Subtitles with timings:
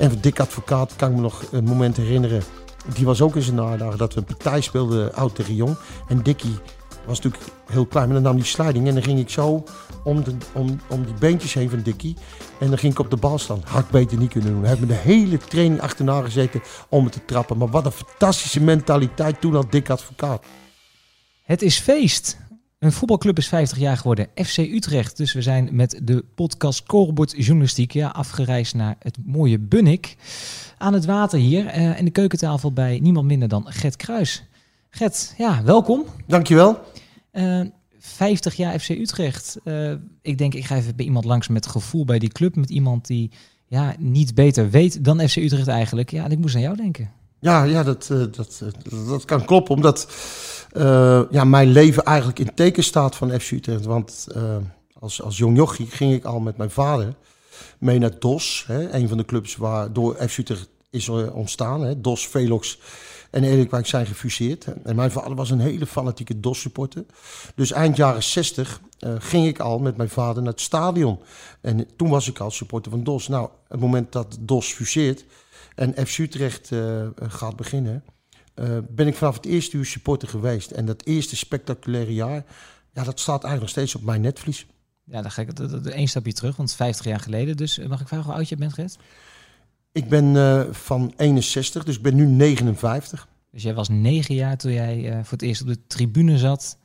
[0.00, 2.42] En van Dick Advocaat kan ik me nog een moment herinneren.
[2.94, 5.76] Die was ook in zijn nadagen dat we een partij speelden oud tegen jong.
[6.08, 6.58] En Dickie
[7.06, 9.64] was natuurlijk heel klein, maar dan nam die sliding en dan ging ik zo
[10.04, 12.16] om, de, om, om die beentjes heen van Dickie.
[12.58, 13.62] En dan ging ik op de bal staan.
[13.64, 14.60] Had ik beter niet kunnen doen.
[14.60, 17.56] Hij heeft me de hele training achterna gezeten om het te trappen.
[17.56, 20.44] Maar wat een fantastische mentaliteit toen al Dick Advocaat.
[21.42, 22.38] Het is feest.
[22.80, 25.16] Een voetbalclub is 50 jaar geworden, FC Utrecht.
[25.16, 30.16] Dus we zijn met de podcast Scorebord Journalistiek ja, afgereisd naar het mooie Bunnik.
[30.78, 34.44] Aan het water hier uh, en de keukentafel bij niemand minder dan Gert Kruis.
[34.90, 36.04] Gert, ja, welkom.
[36.26, 36.80] Dankjewel.
[37.32, 37.60] Uh,
[37.98, 39.58] 50 jaar FC Utrecht.
[39.64, 42.56] Uh, ik denk, ik ga even bij iemand langs met gevoel bij die club.
[42.56, 43.30] Met iemand die
[43.66, 46.10] ja, niet beter weet dan FC Utrecht eigenlijk.
[46.10, 47.10] Ja, en ik moest aan jou denken.
[47.40, 48.62] Ja, ja dat, uh, dat,
[49.06, 49.74] dat kan kloppen.
[49.74, 50.08] Omdat
[50.72, 53.84] uh, ja, mijn leven eigenlijk in teken staat van FC Utrecht.
[53.84, 54.26] Want
[55.00, 57.14] als, als jong jochie ging ik al met mijn vader
[57.78, 58.64] mee naar DOS.
[58.66, 61.82] Hè, een van de clubs waar door FC Utrecht is ontstaan.
[61.82, 62.78] Hè, DOS Velox
[63.30, 64.64] en Edekwijk zijn gefuseerd.
[64.82, 67.04] En mijn vader was een hele fanatieke DOS-supporter.
[67.54, 71.18] Dus eind jaren 60 uh, ging ik al met mijn vader naar het stadion.
[71.60, 73.28] En toen was ik al supporter van DOS.
[73.28, 75.24] Nou, het moment dat DOS fuseert
[75.74, 76.70] en FC Utrecht
[77.28, 78.04] gaat beginnen...
[78.54, 80.70] Uh, ben ik vanaf het eerste uur supporter geweest.
[80.70, 82.44] En dat eerste spectaculaire jaar,
[82.92, 84.66] ja, dat staat eigenlijk nog steeds op mijn netvlies.
[85.04, 87.56] Ja, dan ga ik één stapje terug, want 50 jaar geleden.
[87.56, 88.96] Dus mag ik vragen hoe oud je bent, Gert?
[89.92, 93.28] Ik ben uh, van 61, dus ik ben nu 59.
[93.50, 96.78] Dus jij was negen jaar toen jij uh, voor het eerst op de tribune zat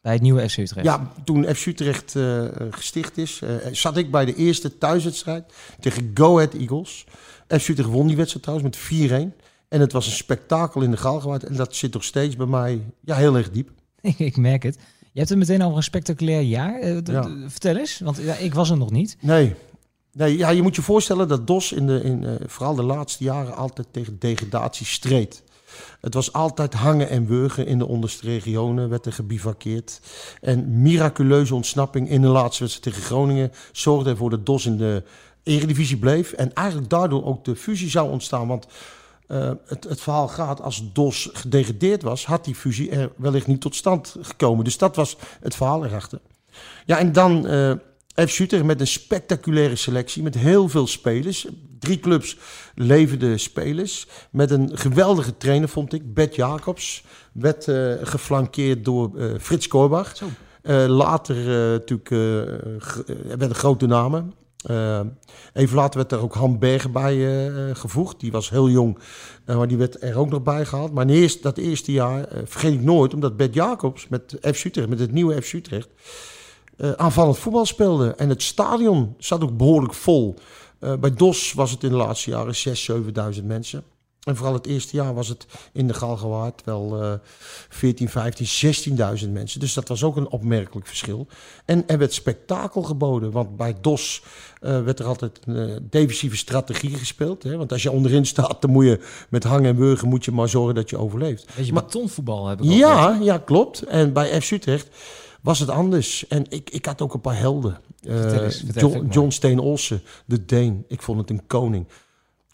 [0.00, 0.86] bij het nieuwe FC Utrecht?
[0.86, 6.36] Ja, toen FC Utrecht uh, gesticht is, zat ik bij de eerste thuiswedstrijd tegen Go
[6.36, 7.04] Ahead Eagles.
[7.48, 9.36] FC Utrecht won die wedstrijd trouwens met 4-1.
[9.70, 11.44] En het was een spektakel in de Galgenwaard.
[11.44, 13.70] En dat zit nog steeds bij mij ja, heel erg diep.
[14.16, 14.74] ik merk het.
[15.12, 16.86] Je hebt het meteen over een spectaculair jaar.
[17.04, 17.48] Ja.
[17.48, 19.16] Vertel eens, want ja, ik was er nog niet.
[19.20, 19.54] Nee,
[20.12, 23.24] Nee, ja, je moet je voorstellen dat DOS in de, in, uh, vooral de laatste
[23.24, 25.42] jaren altijd tegen degradatie streed.
[26.00, 30.00] Het was altijd hangen en wurgen in de onderste regionen, werd er gebivakkeerd.
[30.40, 35.02] En miraculeuze ontsnapping in de laatste wedstrijd tegen Groningen zorgde ervoor dat DOS in de
[35.42, 36.32] eredivisie bleef.
[36.32, 38.46] En eigenlijk daardoor ook de fusie zou ontstaan.
[38.46, 38.66] Want
[39.30, 43.60] uh, het, het, verhaal gaat, als DOS gedegradeerd was, had die fusie er wellicht niet
[43.60, 44.64] tot stand gekomen.
[44.64, 46.20] Dus dat was het verhaal erachter.
[46.86, 47.46] Ja, en dan...
[47.46, 47.72] Uh,
[48.14, 51.46] FC Utrecht met een spectaculaire selectie, met heel veel spelers.
[51.78, 52.36] Drie clubs
[52.74, 54.06] levende spelers.
[54.30, 56.14] Met een geweldige trainer, vond ik.
[56.14, 57.04] Bert Jacobs.
[57.32, 60.12] Werd uh, geflankeerd door Frits Korbach.
[60.86, 61.36] Later
[61.70, 62.08] natuurlijk
[63.38, 64.34] werden grote namen.
[65.52, 67.44] Even later werd er ook Han Bergen bij
[67.74, 68.20] gevoegd.
[68.20, 68.98] Die was heel jong,
[69.46, 70.92] maar die werd er ook nog bij gehaald.
[70.92, 74.98] Maar eerst, dat eerste jaar vergeet ik nooit, omdat Bert Jacobs met FC Utrecht, met
[74.98, 75.88] het nieuwe FC Utrecht
[76.96, 78.14] aanvallend voetbal speelde.
[78.14, 80.34] En het stadion zat ook behoorlijk vol.
[80.78, 82.54] Bij DOS was het in de laatste jaren
[83.34, 83.82] 6.000, 7.000 mensen.
[84.20, 87.12] En vooral het eerste jaar was het in de Galgenwaard wel uh,
[87.68, 89.60] 14, 15, 16.000 mensen.
[89.60, 91.26] Dus dat was ook een opmerkelijk verschil.
[91.64, 93.30] En er werd spektakel geboden.
[93.30, 94.22] Want bij DOS
[94.60, 97.42] uh, werd er altijd een uh, defensieve strategie gespeeld.
[97.42, 97.56] Hè?
[97.56, 100.48] Want als je onderin staat, dan moet je met hangen en wurgen moet je maar
[100.48, 101.54] zorgen dat je overleeft.
[101.54, 103.82] Weet je, maar, betonvoetbal hebben Ja, ja, klopt.
[103.82, 104.88] En bij FC Utrecht
[105.40, 106.26] was het anders.
[106.28, 107.80] En ik, ik had ook een paar helden.
[108.00, 110.84] Eens, John, John Steen Olsen, de Deen.
[110.88, 111.86] Ik vond het een koning.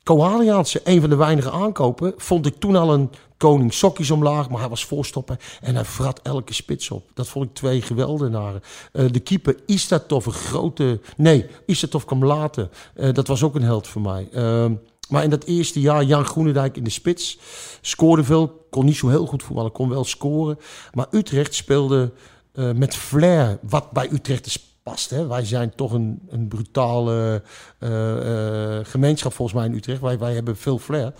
[0.06, 3.74] Koaliaanse, een van de weinige aankopen, vond ik toen al een koning.
[3.74, 7.10] Sokjes omlaag, maar hij was voorstoppen en hij vrat elke spits op.
[7.14, 8.62] Dat vond ik twee geweldenaren.
[8.92, 11.00] Uh, de keeper Istatov, een grote...
[11.16, 12.68] Nee, Istatov kwam later.
[12.96, 14.28] Uh, dat was ook een held voor mij.
[14.32, 14.66] Uh,
[15.08, 17.38] maar in dat eerste jaar, Jan Groenendijk in de spits.
[17.80, 20.58] Scoorde veel, kon niet zo heel goed voetballen, kon wel scoren.
[20.92, 22.12] Maar Utrecht speelde
[22.54, 25.10] uh, met flair, wat bij Utrecht is past.
[25.10, 25.26] Hè.
[25.26, 27.42] Wij zijn toch een, een brutale
[27.80, 30.00] uh, uh, gemeenschap volgens mij in Utrecht.
[30.00, 31.12] Wij, wij hebben veel flair.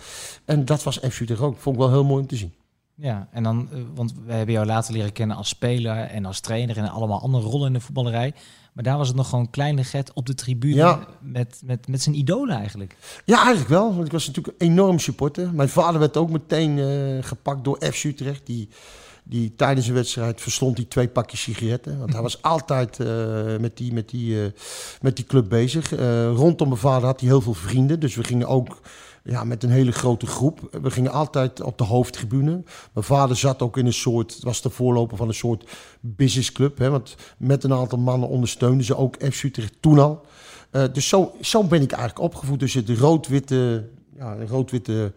[0.45, 1.57] En dat was FC Utrecht ook.
[1.57, 2.53] Vond ik wel heel mooi om te zien.
[2.95, 6.77] Ja, en dan, want we hebben jou later leren kennen als speler en als trainer
[6.77, 8.33] en allemaal andere rollen in de voetballerij.
[8.73, 11.07] Maar daar was het nog gewoon kleine get op de tribune ja.
[11.21, 12.95] met, met, met zijn idolen eigenlijk.
[13.25, 13.93] Ja, eigenlijk wel.
[13.93, 15.53] Want ik was natuurlijk enorm supporter.
[15.53, 18.45] Mijn vader werd ook meteen uh, gepakt door FC Utrecht.
[18.45, 18.69] Die
[19.29, 21.99] die tijdens een wedstrijd verstond hij twee pakjes sigaretten.
[21.99, 24.45] Want hij was altijd uh, met, die, met, die, uh,
[25.01, 25.93] met die club bezig.
[25.93, 27.99] Uh, rondom mijn vader had hij heel veel vrienden.
[27.99, 28.79] Dus we gingen ook
[29.23, 30.77] ja, met een hele grote groep.
[30.81, 32.63] We gingen altijd op de hoofdtribune.
[32.93, 35.69] Mijn vader zat ook in een soort, het was de voorloper van een soort
[35.99, 36.77] businessclub.
[36.77, 40.25] Hè, want met een aantal mannen ondersteunden ze ook FC Utrecht toen al.
[40.93, 42.59] dus zo, zo ben ik eigenlijk opgevoed.
[42.59, 45.13] Dus het rood-witte ja, rood-witte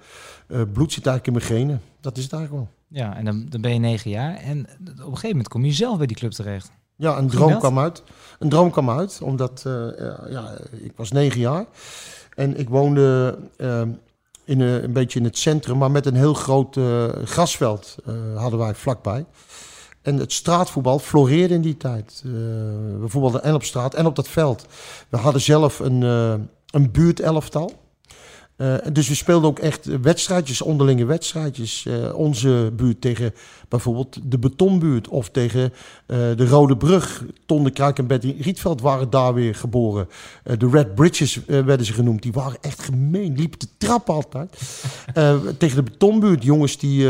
[0.46, 1.82] bloed zit eigenlijk in mijn genen.
[2.00, 2.79] Dat is het eigenlijk wel.
[2.92, 4.34] Ja, en dan, dan ben je negen jaar.
[4.36, 6.70] En op een gegeven moment kom je zelf bij die club terecht.
[6.96, 8.02] Ja, een droom kwam uit.
[8.38, 9.88] Een droom kwam uit, omdat uh,
[10.30, 11.64] ja, ik was negen jaar.
[12.34, 13.80] En ik woonde uh,
[14.44, 16.78] in, een, een beetje in het centrum, maar met een heel groot
[17.24, 17.96] grasveld
[18.34, 19.24] hadden wij vlakbij.
[20.02, 22.20] En het straatvoetbal floreerde in die tijd.
[22.24, 24.66] we voetbalden en op straat en op dat veld.
[25.08, 26.02] We hadden zelf een,
[26.70, 27.72] een buurtelftal.
[28.60, 31.84] Uh, dus we speelden ook echt wedstrijdjes, onderlinge wedstrijdjes.
[31.88, 33.34] Uh, onze buurt tegen
[33.68, 37.24] bijvoorbeeld de Betonbuurt of tegen uh, de Rode Brug.
[37.46, 40.08] Ton de Kruik en Betty Rietveld waren daar weer geboren.
[40.58, 42.22] de Red Bridges werden ze genoemd.
[42.22, 44.58] Die waren echt gemeen, liepen te trap altijd.
[45.58, 47.06] tegen de Betonbuurt, jongens die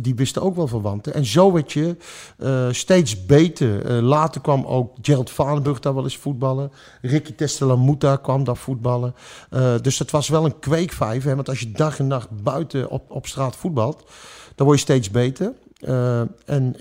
[0.00, 1.14] die wisten ook wel verwanten.
[1.14, 1.96] En zo werd je
[2.38, 3.90] uh, steeds beter.
[3.90, 6.72] Uh, later kwam ook Gerald Vanenburg daar wel eens voetballen.
[7.02, 9.14] Ricky Testelamuta kwam daar voetballen.
[9.50, 11.24] Uh, dus het was wel een kweekvijf.
[11.24, 11.34] Hè?
[11.34, 14.04] Want als je dag en nacht buiten op, op straat voetbalt,
[14.54, 15.52] dan word je steeds beter.
[16.44, 16.76] en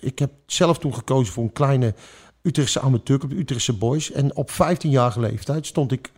[0.00, 1.94] ik heb zelf toen gekozen voor een kleine
[2.42, 4.12] Utrechtse amateurclub, Utrechtse Boys.
[4.12, 6.12] En op 15-jarige leeftijd stond ik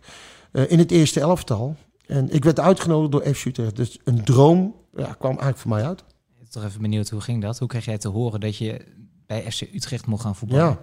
[0.67, 1.75] in het eerste elftal.
[2.05, 3.75] En ik werd uitgenodigd door FC Utrecht.
[3.75, 6.03] Dus een droom ja, kwam eigenlijk voor mij uit.
[6.49, 7.59] Toch even benieuwd, hoe ging dat?
[7.59, 8.85] Hoe kreeg jij te horen dat je
[9.25, 10.65] bij FC Utrecht mocht gaan voetballen?
[10.65, 10.71] Ja.
[10.71, 10.79] Nou,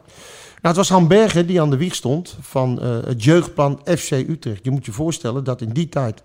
[0.61, 4.65] het was Han Bergen die aan de wieg stond van uh, het jeugdplan FC Utrecht.
[4.65, 6.23] Je moet je voorstellen dat in die tijd...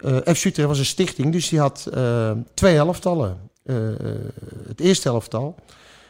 [0.00, 3.38] Uh, FC Utrecht was een stichting, dus die had uh, twee elftallen.
[4.66, 5.54] het eerste elftal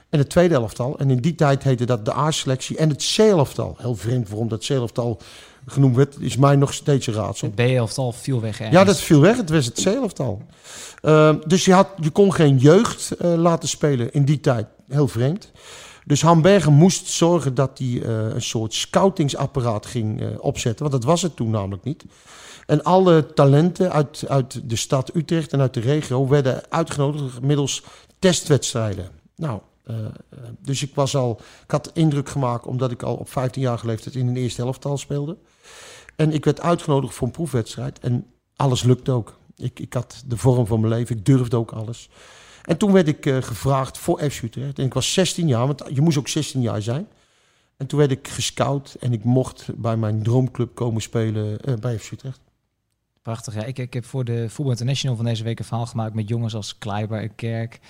[0.09, 0.99] en het tweede elftal.
[0.99, 3.77] En in die tijd heette dat de A-selectie en het C-elftal.
[3.79, 5.21] Heel vreemd waarom dat C-elftal
[5.67, 7.51] genoemd werd, is mij nog steeds een raadsel.
[7.55, 8.79] Het B-elftal viel weg ergens.
[8.79, 9.37] Ja, dat viel weg.
[9.37, 10.43] Het was het C-elftal.
[11.03, 14.67] Uh, dus je, had, je kon geen jeugd uh, laten spelen in die tijd.
[14.89, 15.53] Heel vreemd.
[16.05, 18.03] Dus Hambergen moest zorgen dat hij uh,
[18.35, 20.89] een soort scoutingsapparaat ging opzetten.
[20.89, 22.05] Want dat was het toen namelijk niet.
[22.67, 27.83] En alle talenten uit, uit de stad Utrecht en uit de regio werden uitgenodigd middels
[28.19, 29.09] testwedstrijden.
[29.37, 29.61] Nou,
[29.91, 29.97] uh,
[30.59, 34.15] dus ik, was al, ik had indruk gemaakt omdat ik al op 15 jaar leeftijd
[34.15, 35.37] in een eerste helftal speelde.
[36.17, 38.27] En ik werd uitgenodigd voor een proefwedstrijd en
[38.57, 39.39] alles lukte ook.
[39.57, 42.09] Ik, ik had de vorm van mijn leven, ik durfde ook alles.
[42.65, 44.79] En toen werd ik uh, gevraagd voor FC Utrecht.
[44.79, 47.09] En ik was 16 jaar, want je moest ook 16 jaar zijn.
[47.77, 51.99] En toen werd ik gescout en ik mocht bij mijn droomclub komen spelen uh, bij
[51.99, 52.41] FC Utrecht.
[53.23, 53.65] Prachtig, ja.
[53.65, 56.55] Ik, ik heb voor de Voetbal International van deze week een verhaal gemaakt met jongens
[56.55, 57.81] als Kleiber Kerk.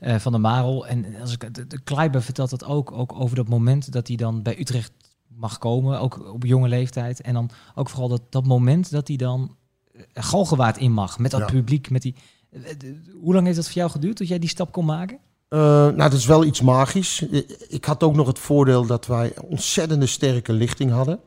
[0.00, 0.86] Uh, van de Marel.
[0.86, 4.16] En als ik, de, de Kleiber vertelt dat ook, ook over dat moment dat hij
[4.16, 4.92] dan bij Utrecht
[5.38, 7.20] mag komen, ook op jonge leeftijd.
[7.20, 9.56] En dan ook vooral dat, dat moment dat hij dan
[10.14, 11.90] galgenwaard in mag met dat publiek.
[11.90, 12.14] Met die,
[13.20, 15.18] hoe lang heeft dat voor jou geduurd dat jij die stap kon maken?
[15.48, 17.22] Uh, nou, dat is wel iets magisch.
[17.68, 21.20] Ik had ook nog het voordeel dat wij ontzettende sterke lichting hadden.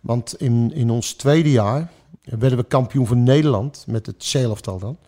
[0.00, 1.90] Want in, in ons tweede jaar
[2.22, 4.98] werden we kampioen van Nederland met het zeelaftal dan.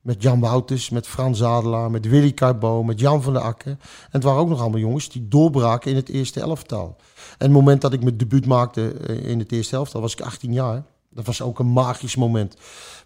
[0.00, 3.70] Met Jan Wouters, met Frans Adelaar, met Willy Carbo, met Jan van der Akker.
[3.70, 3.78] En
[4.10, 6.96] het waren ook nog allemaal jongens die doorbraken in het eerste elftal.
[7.16, 10.20] En het moment dat ik mijn debuut maakte eh, in het eerste elftal was ik
[10.20, 10.84] 18 jaar.
[11.10, 12.56] Dat was ook een magisch moment.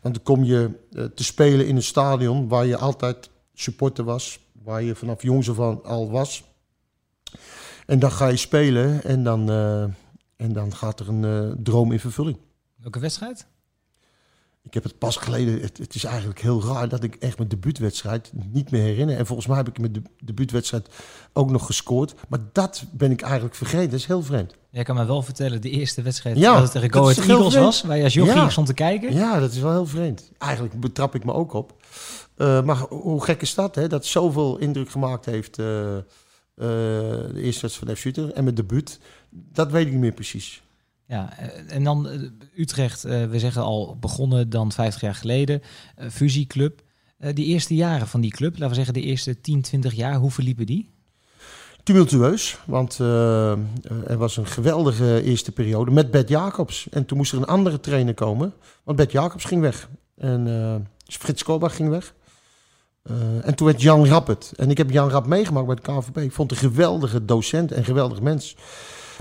[0.00, 4.40] Want dan kom je uh, te spelen in een stadion waar je altijd supporter was.
[4.62, 6.44] Waar je vanaf jongs af al was.
[7.86, 9.82] En dan ga je spelen en dan, uh,
[10.36, 12.38] en dan gaat er een droom in vervulling.
[12.76, 13.46] Welke wedstrijd?
[14.64, 15.60] Ik heb het pas geleden.
[15.60, 19.16] Het, het, is eigenlijk heel raar dat ik echt mijn debuutwedstrijd niet meer herinner.
[19.16, 20.88] En volgens mij heb ik mijn de, debuutwedstrijd
[21.32, 22.14] ook nog gescoord.
[22.28, 23.90] Maar dat ben ik eigenlijk vergeten.
[23.90, 24.54] Dat is heel vreemd.
[24.70, 27.54] Jij kan me wel vertellen, de eerste wedstrijd ja, dat het tegen Go Ahead Eagles
[27.54, 28.48] was, waar je als jochie ja.
[28.48, 29.14] stond te kijken.
[29.14, 30.30] Ja, dat is wel heel vreemd.
[30.38, 31.74] Eigenlijk betrap ik me ook op.
[32.36, 33.88] Uh, maar hoe gek is dat, hè?
[33.88, 36.02] Dat zoveel indruk gemaakt heeft uh, uh,
[36.56, 38.98] de eerste wedstrijd van Utrecht en mijn debuut.
[39.30, 40.62] Dat weet ik niet meer precies.
[41.06, 42.20] Ja, eh, en dan eh,
[42.56, 45.62] Utrecht, uh, we zeggen al begonnen dan 50 jaar geleden,
[45.98, 46.82] uh, fusieclub.
[47.20, 50.14] Uh, die eerste jaren van die club, laten we zeggen de eerste 10, 20 jaar,
[50.14, 50.92] hoe verliepen die?
[51.82, 56.86] Tumultueus, want er was een geweldige eerste periode met Bert Jacobs.
[56.90, 59.88] En toen moest er een andere trainer komen, want Bert Jacobs ging weg.
[60.16, 62.14] En Frits Korbach ging weg.
[63.42, 64.52] en toen werd Jan Rapp het.
[64.56, 66.16] En ik heb Jan Rapp meegemaakt bij de KVB.
[66.16, 68.56] Ik vond een geweldige docent en geweldig mens.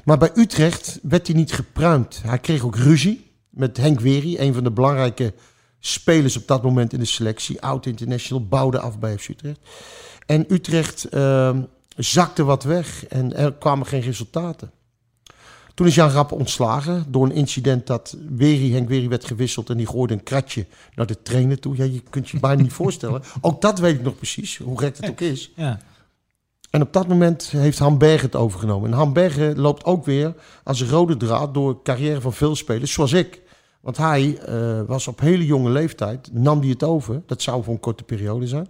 [0.04, 2.22] Maar bij Utrecht werd hij niet gepruimd.
[2.24, 5.34] Hij kreeg ook ruzie met Henk Wery, een van de belangrijke
[5.80, 7.62] spelers op dat moment in de selectie.
[7.62, 9.60] Oud International, bouwde af bij FC Utrecht.
[10.26, 11.58] En Utrecht uh,
[11.98, 14.72] zakte wat weg en er kwamen geen resultaten.
[15.74, 19.78] Toen is Jan Rapp ontslagen door een incident dat Wery, Henk Wery werd gewisseld en
[19.78, 21.78] die gooide een kratje naar de trainer toe.
[21.78, 23.22] Ja, je kunt je bijna niet voorstellen.
[23.42, 25.52] Ook dat weet ik nog precies, hoe gek het ook is.
[25.56, 25.80] Ja.
[26.74, 28.92] En op dat moment heeft Hamberg het overgenomen.
[28.92, 32.94] En Hamberg loopt ook weer als een rode draad door de carrière van veel spelers,
[32.94, 33.42] zoals ik.
[33.82, 37.22] Want hij uh, was op hele jonge leeftijd, nam hij het over.
[37.26, 38.68] Dat zou voor een korte periode zijn.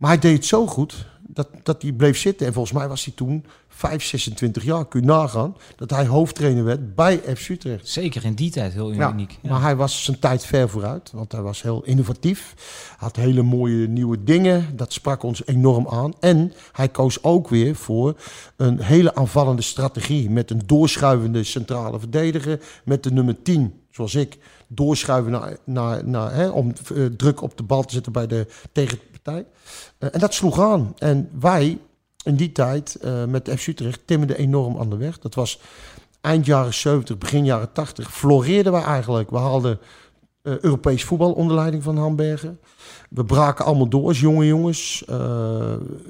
[0.00, 2.46] Maar hij deed het zo goed dat, dat hij bleef zitten.
[2.46, 4.88] En volgens mij was hij toen 5, 26 jaar.
[4.88, 7.88] Kun je nagaan dat hij hoofdtrainer werd bij FC Utrecht.
[7.88, 9.38] Zeker in die tijd heel uniek.
[9.42, 9.50] Ja.
[9.50, 12.54] Maar hij was zijn tijd ver vooruit, want hij was heel innovatief.
[12.96, 16.12] Had hele mooie nieuwe dingen, dat sprak ons enorm aan.
[16.20, 18.16] En hij koos ook weer voor
[18.56, 20.30] een hele aanvallende strategie.
[20.30, 24.38] Met een doorschuivende centrale verdediger, met de nummer 10, zoals ik,
[24.68, 28.46] doorschuiven naar, naar, naar, hè, om eh, druk op de bal te zetten bij de
[28.72, 29.08] tegenpartij.
[29.38, 30.94] Eh, en dat sloeg aan.
[30.98, 31.78] En wij
[32.24, 35.18] in die tijd eh, met de FC Utrecht timmerden enorm aan de weg.
[35.18, 35.60] Dat was
[36.20, 38.12] eind jaren 70, begin jaren 80.
[38.12, 39.30] Floreerden wij eigenlijk.
[39.30, 39.78] We haalden
[40.42, 42.56] eh, Europees voetbal onder leiding van Hamburger.
[43.10, 45.04] We braken allemaal door als jonge jongens.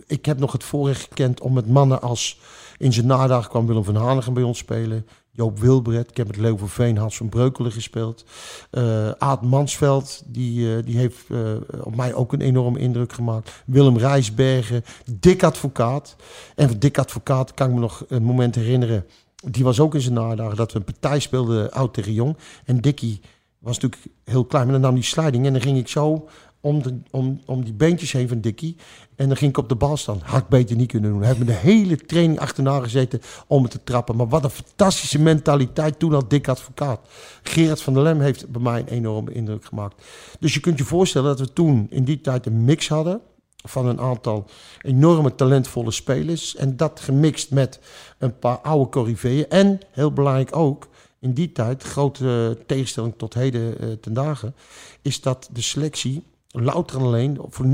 [0.06, 2.40] Ik heb nog het voorrecht gekend om met mannen als...
[2.76, 5.06] In zijn nadagen kwam Willem van Hanegem bij ons spelen.
[5.40, 6.10] Joop Wilbred.
[6.10, 8.24] Ik heb met Leo van Veen, Hans van Breukelen gespeeld.
[8.70, 11.38] Eh Aad Mansveld, die, eh, die heeft eh,
[11.82, 13.62] op mij ook een enorme indruk gemaakt.
[13.66, 14.84] Willem Rijsbergen,
[15.20, 16.16] Dick Advocaat.
[16.54, 19.06] En van Dick Advocaat kan ik me nog een moment herinneren.
[19.44, 22.36] Die was ook in zijn nadagen dat we een partij speelden, oud tegen jong.
[22.64, 23.20] En Dickie
[23.58, 26.28] was natuurlijk heel klein, maar dan nam die sliding en dan ging ik zo
[26.60, 28.76] om, om, om die beentjes heen van Dickie.
[29.16, 30.20] En dan ging ik op de bal staan.
[30.22, 31.18] Had ik beter niet kunnen doen.
[31.18, 34.16] Hij heeft me de hele training achterna gezeten om het te trappen.
[34.16, 37.00] Maar wat een fantastische mentaliteit toen al Dick Advocaat.
[37.42, 40.02] Gerard van der Lem heeft bij mij een enorme indruk gemaakt.
[40.40, 43.20] Dus je kunt je voorstellen dat we toen in die tijd een mix hadden
[43.62, 44.46] van een aantal
[44.82, 46.56] enorme talentvolle spelers.
[46.56, 47.80] En dat gemixt met
[48.18, 49.48] een paar oude corriveeën.
[49.48, 50.88] En, heel belangrijk ook,
[51.20, 54.54] in die tijd, grote tegenstelling tot heden eh, ten dagen,
[55.02, 57.66] is dat de selectie louter en alleen voor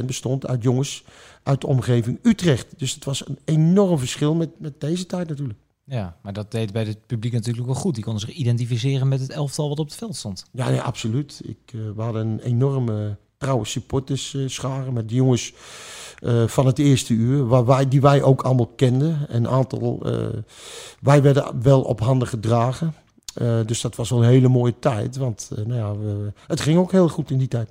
[0.00, 1.04] 90% bestond uit jongens
[1.42, 2.66] uit de omgeving Utrecht.
[2.76, 5.58] Dus het was een enorm verschil met, met deze tijd natuurlijk.
[5.84, 7.94] Ja, maar dat deed bij het publiek natuurlijk wel goed.
[7.94, 10.44] Die konden zich identificeren met het elftal wat op het veld stond.
[10.52, 11.40] Ja, nee, absoluut.
[11.44, 15.54] Ik, eh, we hadden een enorme trouwe supporters eh, scharen met de jongens
[16.18, 19.26] eh, van het eerste uur, waar wij, die wij ook allemaal kenden.
[19.28, 20.06] Een aantal,
[21.00, 22.94] wij werden wel op handen gedragen.
[23.66, 26.92] Dus dat was wel een hele mooie tijd, want nou ja, we, het ging ook
[26.92, 27.70] heel goed in die tijd.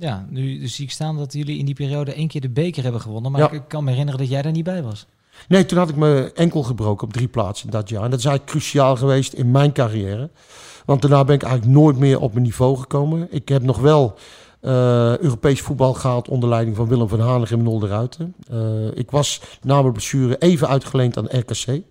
[0.00, 3.00] Ja, nu zie ik staan dat jullie in die periode één keer de beker hebben
[3.00, 3.32] gewonnen.
[3.32, 3.50] Maar Ja.
[3.50, 5.06] ik kan me herinneren dat jij daar niet bij was.
[5.48, 8.04] Nee, toen had ik me enkel gebroken op drie plaatsen dat jaar.
[8.04, 10.30] En dat is eigenlijk cruciaal geweest in mijn carrière.
[10.84, 13.26] Want daarna ben ik eigenlijk nooit meer op mijn niveau gekomen.
[13.30, 14.14] Ik heb nog wel
[14.60, 18.34] eh, Europees voetbal gehaald onder leiding van Willem van Hanegem en Nol de Ruiten.
[18.50, 21.66] Eh, ik was na mijn blessure even uitgeleend aan RKC.
[21.68, 21.82] Op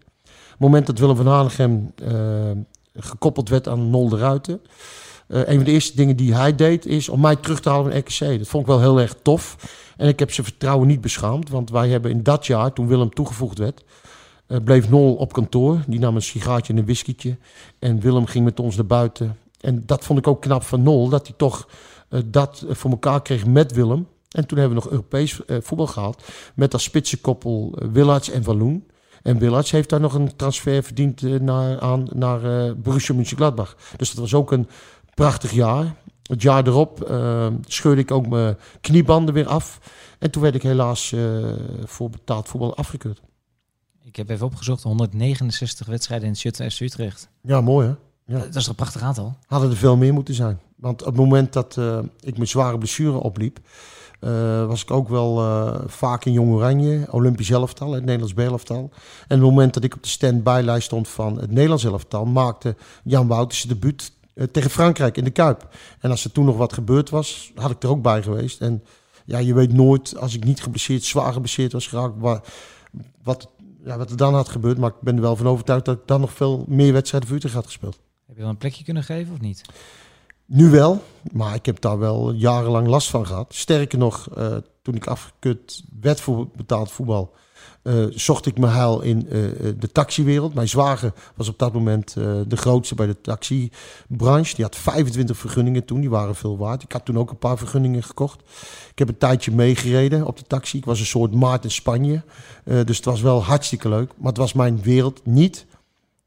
[0.50, 2.12] het moment dat Willem van Hanegem eh,
[2.96, 4.62] gekoppeld werd aan Nol de Ruiten.
[5.30, 7.92] Eh, een van de eerste dingen die hij deed is om mij terug te halen
[7.92, 8.38] van RKC.
[8.38, 9.56] Dat vond ik wel heel erg tof.
[9.98, 11.50] En ik heb zijn vertrouwen niet beschaamd.
[11.50, 13.84] Want wij hebben in dat jaar, toen Willem toegevoegd werd,
[14.48, 15.80] eh, bleef Nol op kantoor.
[15.88, 17.38] Die nam een sigaartje en een whiskietje.
[17.80, 19.38] En Willem ging met ons naar buiten.
[19.62, 21.68] En dat vond ik ook knap van Nol, dat hij toch
[22.10, 24.08] eh, dat voor elkaar kreeg met Willem.
[24.30, 26.24] En toen hebben we nog Europees voetbal gehaald.
[26.56, 28.84] Met als spitsenkoppel Willards en Walloon.
[29.22, 33.78] En Willards heeft daar nog een transfer verdiend naar, aan, naar Borussia Mönchengladbach.
[33.98, 34.68] Dus dat was ook een
[35.20, 35.96] prachtig jaar.
[36.24, 39.80] Het jaar erop eh, scheurde ik ook mijn kniebanden weer af.
[40.20, 41.22] En toen werd ik helaas eh,
[41.84, 43.22] voor betaald voetbal afgekeurd.
[44.04, 47.30] Ik heb even opgezocht, 169 wedstrijden in Schutten FC Utrecht.
[47.42, 47.94] Ja, mooi hè?
[48.36, 48.40] Ja.
[48.40, 49.38] Dat is een prachtig aantal?
[49.46, 50.60] Hadden er veel meer moeten zijn.
[50.76, 53.60] Want op het moment dat eh, ik mijn zware blessure opliep,
[54.68, 55.36] was ik ook wel
[55.88, 58.78] vaak in Jong Oranje, Olympisch elftal, het Nederlands B-elftal.
[58.78, 62.76] En op het moment dat ik op de stand-by-lijst stond van het Nederlands elftal, maakte
[63.04, 64.12] Jan Wouters debuut
[64.52, 65.68] tegen Frankrijk in de Kuip.
[66.00, 68.62] En als er toen nog wat gebeurd was, had ik er ook bij geweest.
[68.62, 68.84] En
[69.26, 72.42] ja, je weet nooit, als ik niet geblesseerd, zwaar geblesseerd was geraakt, wa-
[73.24, 73.50] wat,
[73.86, 74.78] ja, wat er dan had gebeurd.
[74.78, 77.38] Maar ik ben er wel van overtuigd dat ik dan nog veel meer wedstrijden voor
[77.38, 78.00] Utrecht had gespeeld.
[78.28, 79.62] Heb je dan een plekje kunnen geven of niet?
[80.46, 83.54] Nu wel, maar ik heb daar wel jarenlang last van gehad.
[83.56, 87.34] Sterker nog, eh, toen ik afgekut werd voor betaald voetbal,
[87.82, 90.54] eh, zocht ik mijn heil in eh, eh, de taxiwereld.
[90.54, 92.14] Mijn zwager was op dat moment
[92.48, 94.56] de grootste bij de taxibranche.
[94.56, 96.84] Die had 25 vergunningen toen, die waren veel waard.
[96.84, 98.42] Ik had toen ook een paar vergunningen gekocht.
[98.92, 100.78] Ik heb een tijdje meegereden op de taxi.
[100.78, 102.24] Ik was een soort maat in Spanje.
[102.64, 105.66] Dus het was wel hartstikke leuk, maar het was mijn wereld niet.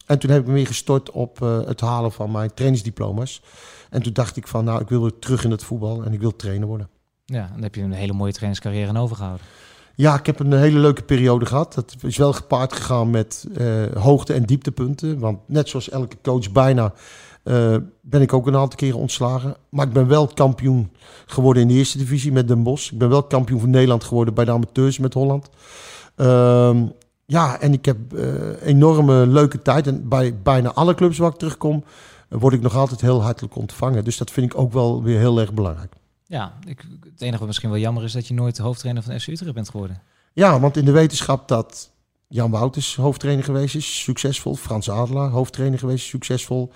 [0.06, 3.42] En toen heb ik me weer gestort op het halen van mijn trainingsdiploma's.
[3.90, 6.20] En toen dacht ik van, nou, ik wil weer terug in het voetbal en ik
[6.20, 6.88] wil trainer worden.
[7.24, 9.46] Ja, dan heb je een hele mooie trainerscarrière aan overgehouden.
[10.02, 11.74] Ja, ik heb een hele leuke periode gehad.
[11.74, 15.18] Dat is wel gepaard gegaan met eh, hoogte- en dieptepunten.
[15.18, 16.92] Want net zoals elke coach bijna
[17.42, 19.56] eh, ben ik ook een aantal keren ontslagen.
[19.68, 20.92] Maar ik ben wel kampioen
[21.26, 22.92] geworden in de eerste divisie met Den Bosch.
[22.92, 25.50] Ik ben wel kampioen van Nederland geworden bij de amateurs met Holland.
[26.16, 26.86] Ehm,
[27.26, 29.86] ja, en ik heb eh, enorme leuke tijd.
[29.86, 31.84] En bij bijna alle clubs waar ik terugkom,
[32.28, 34.04] word ik nog altijd heel hartelijk ontvangen.
[34.04, 35.92] Dus dat vind ik ook wel weer heel erg belangrijk.
[36.32, 39.20] Ja, ik, het enige wat misschien wel jammer is dat je nooit de hoofdtrainer van
[39.20, 40.02] FC Utrecht bent geworden.
[40.32, 41.90] Ja, want in de wetenschap dat
[42.28, 44.54] Jan Wouters hoofdtrainer geweest is, succesvol.
[44.54, 46.72] Frans Adelaar hoofdtrainer geweest, succesvol.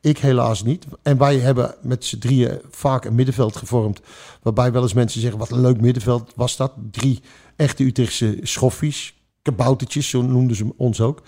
[0.00, 0.86] Ik helaas niet.
[1.02, 4.00] En wij hebben met z'n drieën vaak een middenveld gevormd.
[4.42, 6.72] Waarbij wel eens mensen zeggen, wat een leuk middenveld was dat.
[6.90, 7.22] Drie
[7.56, 11.22] echte Utrechtse schoffies, kaboutertjes, zo noemden ze ons ook.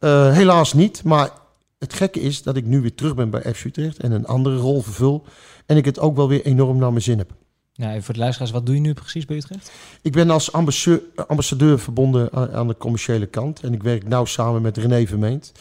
[0.00, 1.30] Uh, helaas niet, maar
[1.82, 4.56] het gekke is dat ik nu weer terug ben bij FC Utrecht en een andere
[4.56, 5.24] rol vervul.
[5.66, 7.34] En ik het ook wel weer enorm naar mijn zin heb.
[7.72, 9.72] Ja, voor de luisteraars, wat doe je nu precies bij Utrecht?
[10.02, 13.60] Ik ben als ambassadeur, verbonden aan de commerciële kant.
[13.60, 15.52] En ik werk nauw samen met René Vermeend.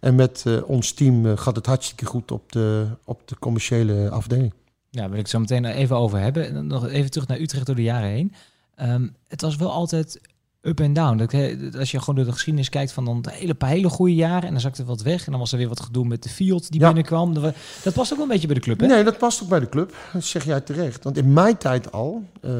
[0.00, 4.10] En met uh, ons team uh, gaat het hartstikke goed op de, op de commerciële
[4.10, 4.52] afdeling.
[4.90, 6.46] Ja, wil ik zo meteen even over hebben.
[6.46, 8.34] En nog even terug naar Utrecht door de jaren heen.
[8.82, 10.20] Um, het was wel altijd
[10.62, 11.16] up en down.
[11.16, 11.34] Dat,
[11.78, 14.42] als je gewoon door de geschiedenis kijkt van dan een hele paar hele goede jaren
[14.42, 16.70] en dan zakte wat weg en dan was er weer wat gedoe met de Fiat
[16.70, 16.86] die ja.
[16.86, 17.34] binnenkwam.
[17.34, 18.86] Dat past ook wel een beetje bij de club, hè?
[18.86, 19.94] Nee, dat past ook bij de club.
[20.12, 21.04] Dat zeg jij terecht.
[21.04, 22.52] Want in mijn tijd al uh,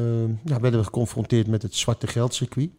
[0.43, 2.69] ja, werden we geconfronteerd met het zwarte geldcircuit.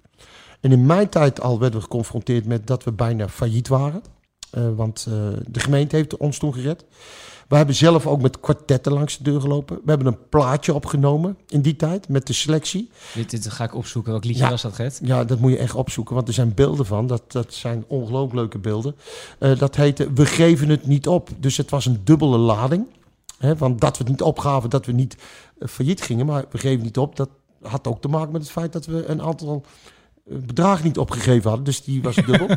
[0.60, 4.02] En in mijn tijd al werden we geconfronteerd met dat we bijna failliet waren.
[4.58, 5.14] Uh, want uh,
[5.48, 6.84] de gemeente heeft ons toen gered.
[7.52, 9.76] We hebben zelf ook met kwartetten langs de deur gelopen.
[9.76, 12.90] We hebben een plaatje opgenomen in die tijd met de selectie.
[13.14, 14.12] Dit, dit ga ik opzoeken.
[14.12, 15.00] Welk liedje ja, was dat, Gert?
[15.02, 17.06] Ja, dat moet je echt opzoeken, want er zijn beelden van.
[17.06, 18.96] Dat, dat zijn ongelooflijk leuke beelden.
[19.38, 21.28] Uh, dat heette We geven het niet op.
[21.38, 22.86] Dus het was een dubbele lading.
[23.38, 25.16] Hè, want dat we het niet opgaven, dat we niet
[25.58, 26.26] uh, failliet gingen.
[26.26, 27.28] Maar we geven niet op, dat
[27.62, 29.64] had ook te maken met het feit dat we een aantal
[30.24, 31.64] bedrag niet opgegeven hadden.
[31.64, 32.48] Dus die was dubbel.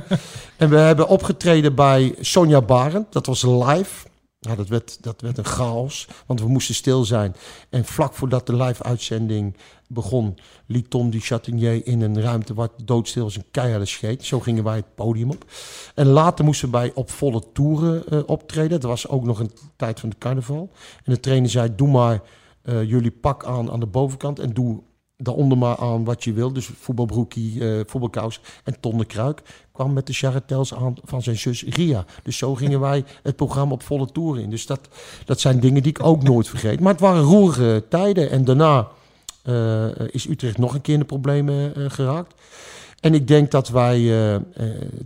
[0.57, 3.13] en we hebben opgetreden bij Sonja Barend.
[3.13, 4.13] Dat was live.
[4.45, 7.35] Nou, dat, werd, dat werd een chaos, want we moesten stil zijn.
[7.69, 11.19] En vlak voordat de live-uitzending begon, liet Tom du
[11.83, 14.23] in een ruimte waar doodstil was een keiharde scheet.
[14.23, 15.45] Zo gingen wij het podium op.
[15.95, 18.79] En later moesten wij op volle toeren uh, optreden.
[18.79, 20.69] Dat was ook nog een tijd van de carnaval.
[21.03, 22.21] En de trainer zei, doe maar
[22.63, 24.81] uh, jullie pak aan aan de bovenkant en doe
[25.17, 26.53] daaronder maar aan wat je wil.
[26.53, 31.38] Dus voetbalbroekie, uh, voetbalkous en Ton de Kruik kwam met de charretels aan van zijn
[31.38, 32.05] zus Ria.
[32.24, 34.50] Dus zo gingen wij het programma op volle toer in.
[34.50, 34.79] Dus dat,
[35.25, 36.79] dat zijn dingen die ik ook nooit vergeet.
[36.79, 38.29] Maar het waren roerige tijden.
[38.29, 38.88] En daarna
[39.44, 42.33] uh, is Utrecht nog een keer in de problemen uh, geraakt.
[43.00, 44.35] En ik denk dat wij uh,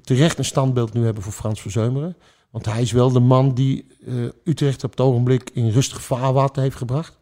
[0.04, 2.16] terecht een standbeeld nu hebben voor Frans Verzeumeren.
[2.50, 3.88] Want hij is wel de man die
[4.44, 7.19] Utrecht op het ogenblik in rustig vaarwater heeft gebracht.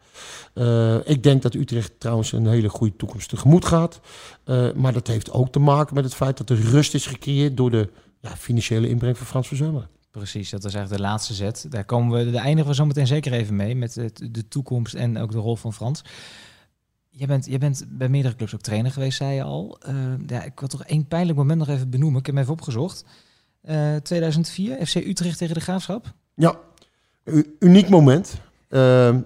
[0.53, 3.99] Uh, ik denk dat Utrecht trouwens een hele goede toekomst tegemoet gaat.
[4.45, 7.57] Uh, maar dat heeft ook te maken met het feit dat er rust is gecreëerd
[7.57, 7.89] door de
[8.21, 9.89] ja, financiële inbreng van Frans Verzeumeren.
[10.11, 11.65] Precies, dat is eigenlijk de laatste zet.
[11.69, 13.93] Daar komen we, daar eindigen we zo meteen zeker even mee met
[14.31, 16.03] de toekomst en ook de rol van Frans.
[17.09, 19.77] Je bent, je bent bij meerdere clubs ook trainer geweest, zei je al.
[19.89, 19.95] Uh,
[20.27, 22.19] ja, ik wil toch één pijnlijk moment nog even benoemen.
[22.19, 23.05] Ik heb hem even opgezocht.
[24.03, 26.13] 2004, FC Utrecht tegen de Graafschap.
[26.35, 26.59] Ja,
[27.59, 28.37] uniek moment.
[28.69, 29.19] Ehm,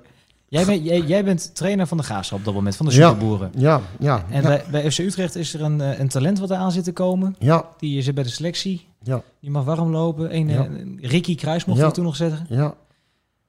[0.52, 3.52] Jij, ben, jij, jij, bent trainer van de Graafschap op dat moment, van de superboeren.
[3.56, 4.26] Ja, ja.
[4.30, 4.48] En ja.
[4.48, 7.36] Bij, bij FC Utrecht is er een, een talent wat er aan zit te komen.
[7.40, 7.66] Ja.
[7.78, 8.88] Die zit bij de selectie.
[9.04, 9.22] Ja.
[9.40, 10.36] Die mag warm lopen.
[10.36, 10.68] Een, ja.
[11.02, 12.46] Ricky Kruis mocht hij toen nog zeggen.
[12.50, 12.74] Ja.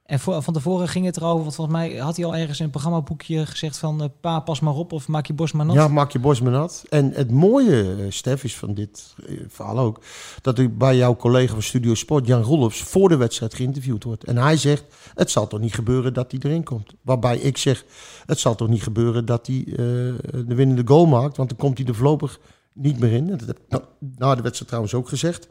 [0.03, 2.71] En van tevoren ging het erover, want volgens mij had hij al ergens in een
[2.71, 4.01] programmaboekje gezegd van...
[4.01, 5.75] Uh, pa, pas maar op of maak je borst maar nat.
[5.75, 6.83] Ja, maak je borst maar nat.
[6.89, 10.01] En het mooie, uh, Stef, is van dit uh, verhaal ook...
[10.41, 12.81] dat u bij jouw collega van Studio Sport, Jan Rolfs...
[12.81, 14.23] voor de wedstrijd geïnterviewd wordt.
[14.23, 14.85] En hij zegt,
[15.15, 16.93] het zal toch niet gebeuren dat hij erin komt.
[17.01, 17.85] Waarbij ik zeg,
[18.25, 19.63] het zal toch niet gebeuren dat hij
[20.45, 21.37] de winnende goal maakt...
[21.37, 22.39] want dan komt hij er voorlopig
[22.73, 23.27] niet meer in.
[23.27, 23.81] Dat heb ik
[24.17, 25.47] na de wedstrijd trouwens ook gezegd.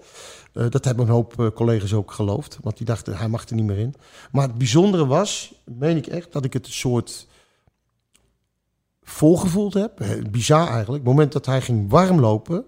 [0.53, 2.59] Uh, dat hebben een hoop uh, collega's ook geloofd.
[2.63, 3.95] Want die dachten, hij mag er niet meer in.
[4.33, 7.27] Maar het bijzondere was, meen ik echt, dat ik het een soort
[9.03, 10.07] volgevoeld heb.
[10.31, 11.05] Bizar eigenlijk.
[11.05, 12.65] Het moment dat hij ging warmlopen...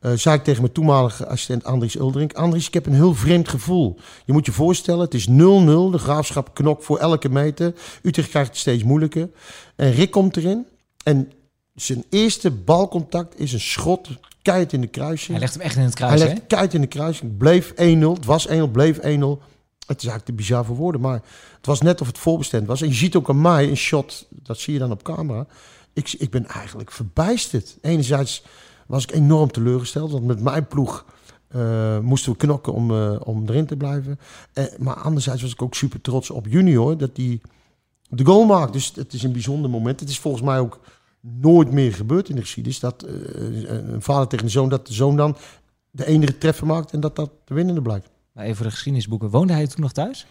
[0.00, 2.32] Uh, zei ik tegen mijn toenmalige assistent Andries Uldrink...
[2.32, 3.96] Andries, ik heb een heel vreemd gevoel.
[4.24, 5.32] Je moet je voorstellen, het is 0-0.
[5.32, 7.74] De Graafschap knokt voor elke meter.
[8.02, 9.30] Utrecht krijgt het steeds moeilijker.
[9.76, 10.66] En Rick komt erin.
[11.04, 11.32] En
[11.76, 14.08] zijn eerste balcontact is een schot
[14.42, 15.30] keihard in de kruising.
[15.30, 16.22] Hij legt hem echt in het kruising.
[16.22, 17.36] Hij legt keihard in de kruising.
[17.36, 17.74] Bleef 1-0.
[17.74, 19.00] Het was 1-0, bleef 1-0.
[19.00, 21.22] Het is eigenlijk te bizar voor woorden, maar
[21.56, 22.82] het was net of het voorbestemd was.
[22.82, 25.46] En je ziet ook aan mij een shot, dat zie je dan op camera.
[25.92, 27.76] Ik, ik ben eigenlijk verbijsterd.
[27.80, 28.44] Enerzijds
[28.86, 31.04] was ik enorm teleurgesteld, want met mijn ploeg
[31.56, 34.18] uh, moesten we knokken om, uh, om erin te blijven.
[34.54, 37.40] Uh, maar anderzijds was ik ook super trots op Junior, dat hij
[38.08, 38.72] de goal maakt.
[38.72, 40.00] Dus het is een bijzonder moment.
[40.00, 40.80] Het is volgens mij ook
[41.40, 42.80] nooit meer gebeurd in de geschiedenis.
[42.80, 45.36] Dat uh, een vader tegen een zoon, dat de zoon dan
[45.90, 48.10] de enige treffer maakt en dat dat de winnende blijkt.
[48.32, 50.26] Maar even voor de geschiedenisboeken, woonde hij toen nog thuis?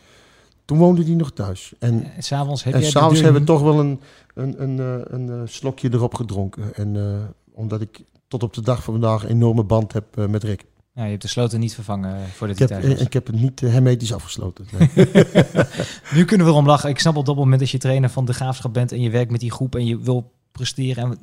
[0.66, 1.74] Toen woonde hij nog thuis.
[1.80, 4.00] En, en s'avonds heb en s'avonds hebben we toch wel een,
[4.34, 4.78] een, een,
[5.14, 6.74] een, een slokje erop gedronken.
[6.74, 7.18] En uh,
[7.52, 10.66] omdat ik tot op de dag van vandaag een enorme band heb uh, met Rick.
[10.94, 13.64] Ja, je hebt de sloten niet vervangen voor dit Ik heb, ik heb het niet
[13.64, 14.66] eh, hermetisch afgesloten.
[14.72, 14.90] Nee.
[16.16, 16.90] Nu kunnen we erom lachen.
[16.90, 19.32] Ik snap op dat moment als je trainer van de graafschap bent en je werkt
[19.32, 21.04] met die groep en je wil presteren.
[21.04, 21.20] En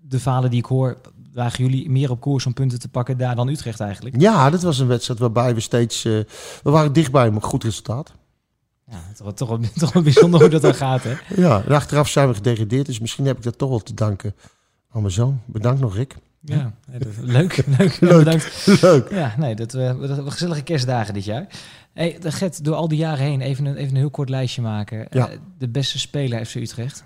[0.00, 0.96] de falen die ik hoor,
[1.32, 4.20] wagen jullie meer op koers om punten te pakken daar dan Utrecht eigenlijk.
[4.20, 6.04] ja, dat was een wedstrijd waarbij we steeds...
[6.04, 6.12] eh,
[6.62, 8.12] we waren dichtbij, maar goed resultaat.
[8.90, 11.14] Ja, toch, toch, wel- toch wel bijzonder hoe dat dan gaat, hè?
[11.36, 14.34] Ja, en achteraf zijn we gedegradeerd, dus misschien heb ik dat toch wel te danken
[14.90, 15.40] aan mijn zoon.
[15.46, 16.16] Bedankt nog, Rick.
[16.44, 16.72] Ja,
[17.20, 17.96] leuk, leuk.
[18.00, 18.18] Leuk.
[18.18, 18.66] Bedankt.
[18.82, 19.10] Leuk.
[19.10, 21.46] Ja, nee, dat, dat waren gezellige kerstdagen dit jaar.
[21.92, 25.06] Hey, Gert, door al die jaren heen, even een, even een heel kort lijstje maken.
[25.10, 25.28] Ja.
[25.28, 27.02] Eh, de beste speler FC Utrecht.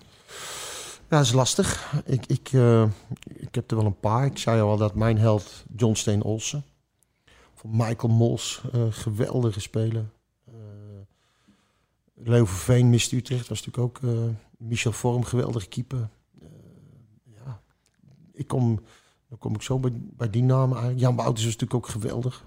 [1.10, 1.92] Ja, dat is lastig.
[2.04, 2.88] Ik, ik, eh,
[3.24, 4.24] ik heb er wel een paar.
[4.26, 6.64] Ik zei al dat mijn held John Steen Olsen.
[7.54, 10.04] Van Michael Mols, eh, geweldige speler.
[10.44, 10.52] Eh
[12.14, 14.12] Leo Verveen mist Utrecht, was natuurlijk ook
[14.58, 16.08] Michel Vorm, geweldige keeper.
[17.44, 17.60] Ja,
[18.32, 18.80] ik kom,
[19.28, 21.00] dan kom ik zo bij, bij die namen eigenlijk.
[21.00, 22.44] Jan Wouters was natuurlijk ook geweldig.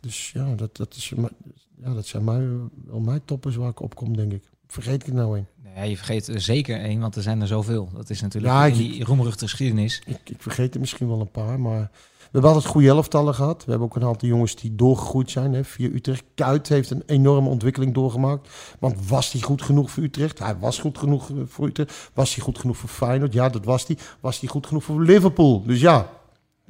[0.00, 1.36] Dus ja, dat, dat, is, mijn-
[1.76, 2.48] ja, dat zijn mij,
[2.84, 4.50] wel mijn toppers waar ik op kom, denk ik.
[4.72, 5.46] Vergeet ik nou een?
[5.74, 7.88] Nee, je vergeet er zeker één, want er zijn er zoveel.
[7.94, 10.02] Dat is natuurlijk Ja, in ik- die roemruchte geschiedenis.
[10.06, 13.64] Ik, ik vergeet er misschien wel een paar, maar we hebben altijd goede elftallen gehad.
[13.64, 16.22] We hebben ook een aantal jongens die doorgegroeid zijn hè, via Utrecht.
[16.34, 18.48] Kuit heeft een enorme ontwikkeling doorgemaakt.
[18.78, 20.38] Want was hij goed genoeg voor Utrecht?
[20.38, 22.10] Hij was goed genoeg eh, voor Utrecht.
[22.14, 23.32] Was hij goed genoeg voor Feyenoord?
[23.32, 23.96] Ja, dat was hij.
[24.20, 25.62] Was hij goed genoeg voor Liverpool?
[25.66, 26.00] Dus ja,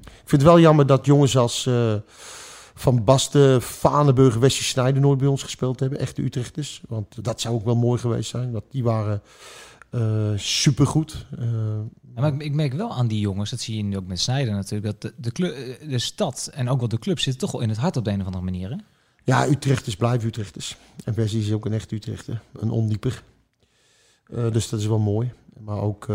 [0.00, 1.94] ik vind het wel jammer dat jongens als eh,
[2.74, 5.98] Van Basten, Vaneburg, Wesley Sneijder nooit bij ons gespeeld hebben.
[5.98, 6.82] Echte Utrechters.
[6.88, 8.52] Want dat zou ook wel mooi geweest zijn.
[8.52, 9.22] Want die waren
[9.90, 11.26] eh supergoed.
[11.38, 11.44] Eh,
[12.14, 14.20] Ja, maar ik, ik merk wel aan die jongens, dat zie je nu ook met
[14.20, 17.52] Snijder natuurlijk, dat de, de, eh, de stad en ook wel de club zitten toch
[17.52, 18.70] wel in het hart op de een of andere manier.
[18.70, 18.76] Hè?
[19.24, 20.76] Ja, Utrechters blijven Utrechters.
[21.04, 22.42] En Wesley is ook een echt Utrechter.
[22.52, 23.22] Een ondieper.
[24.26, 25.32] Dus dat is wel mooi.
[25.60, 26.06] Maar ook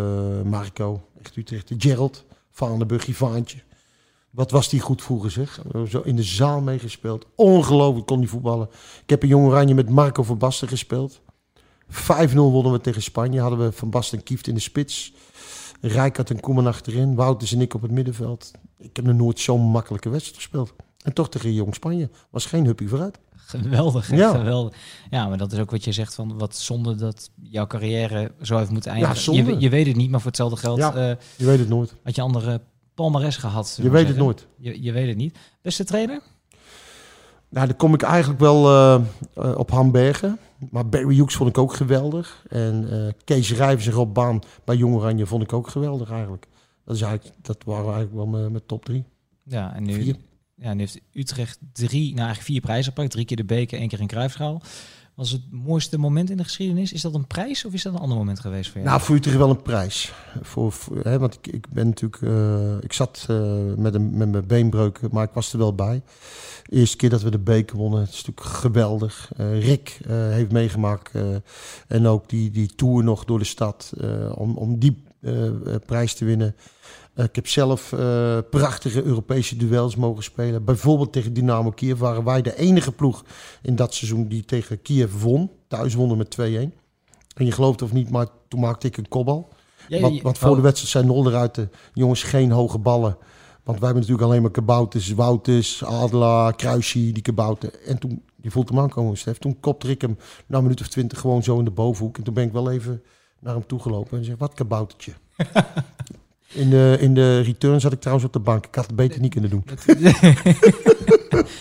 [0.44, 1.76] Marco, echt Utrechter.
[1.80, 3.60] Gerald, Vaandenburg, Ivaantje.
[4.30, 5.62] Wat was die goed vroeger zeg.
[5.90, 7.26] Zo in de zaal meegespeeld.
[7.36, 8.68] Ongelooflijk kon die voetballen.
[9.04, 11.22] Ik heb een Jong Oranje met Marco van Basten gespeeld.
[11.90, 13.40] 5-0 wonnen we tegen Spanje.
[13.42, 15.14] Hadden we Van Basten en Kieft in de spits.
[15.82, 17.16] Rijkaard en Koeman achterin.
[17.16, 18.52] Wouters en ik op het middenveld.
[18.78, 20.74] Ik heb nog nooit zo'n makkelijke wedstrijd gespeeld.
[21.04, 22.10] En toch tegen Jong Spanje.
[22.30, 23.20] Was geen huppie vooruit.
[23.36, 24.32] Geweldig, Ja.
[24.32, 24.76] geweldig.
[25.10, 28.58] Ja, maar dat is ook wat je zegt van wat zonde dat jouw carrière zo
[28.58, 29.18] heeft moeten eindigen.
[29.18, 29.52] zonde.
[29.54, 30.94] Je, je weet het niet, maar voor hetzelfde geld Ja.
[30.96, 31.94] eh, Je weet het nooit.
[32.04, 32.62] had je andere
[32.98, 33.74] palmares gehad.
[33.78, 34.48] Je we weet het nooit.
[34.58, 35.38] Je, je weet het niet.
[35.62, 36.22] Beste trainer?
[37.50, 39.02] Nou, dan kom ik eigenlijk wel eh,
[39.34, 40.40] eh, op Hambergen.
[40.72, 42.46] Maar Barry Hughes vond ik ook geweldig.
[42.50, 46.48] En eh, Kees Rijvers en Rob Baan bij Jong Oranje vond ik ook geweldig eigenlijk.
[46.86, 49.04] Dat, is eigenlijk, dat waren eigenlijk wel mijn, mijn top drie.
[49.44, 50.16] Ja, en nu, Vier.
[50.56, 53.12] ja, nu heeft Utrecht drie, nou eigenlijk vier prijzen gepakt.
[53.12, 54.62] Drie keer de beker, één keer een kruifschaal.
[55.18, 56.94] Was het mooiste moment in de geschiedenis?
[56.94, 58.90] Is dat een prijs of is dat een ander moment geweest voor jou?
[58.90, 60.14] Nou, voor Utrecht wel een prijs.
[60.42, 62.22] Voor, hè, want ik, ik ben natuurlijk...
[62.22, 66.02] eh, ik zat eh, met, een, met mijn beenbreuk, maar ik was er wel bij.
[66.70, 69.32] Eerste keer dat we de beker wonnen, het is natuurlijk geweldig.
[69.38, 71.12] Eh, Rick heeft meegemaakt.
[71.88, 73.94] en ook die, die tour nog door de stad.
[74.36, 75.04] om, om die
[75.86, 76.56] prijs te winnen.
[77.18, 80.64] Eh, ik heb zelf eh, prachtige Europese duels mogen spelen.
[80.64, 83.24] Bijvoorbeeld tegen Dynamo Kiev waren wij de enige ploeg
[83.62, 85.52] in dat seizoen die tegen Kiev won.
[85.68, 86.42] Thuis wonnen met 2-1.
[87.36, 89.50] En je gelooft of niet, maar toen maakte ik een kopbal.
[89.88, 91.56] Ja, Want, voor oh, de wedstrijd zijn nul eruit.
[91.56, 93.18] de jongens, geen hoge ballen.
[93.64, 97.82] Want wij hebben natuurlijk alleen maar kabouters, Wouters, Adelaar, Kruisie, die kabouter.
[97.86, 99.38] En toen, je voelt hem aankomen, Stef.
[99.38, 102.18] Toen kopte ik hem na een minuut of twintig gewoon zo in de bovenhoek.
[102.18, 103.04] En toen ben ik wel even
[103.40, 105.14] naar hem toegelopen en zeg, wat kaboutertje.
[106.48, 108.66] in, de, in de return zat ik trouwens op de bank.
[108.66, 109.64] Ik had het beter niet kunnen doen.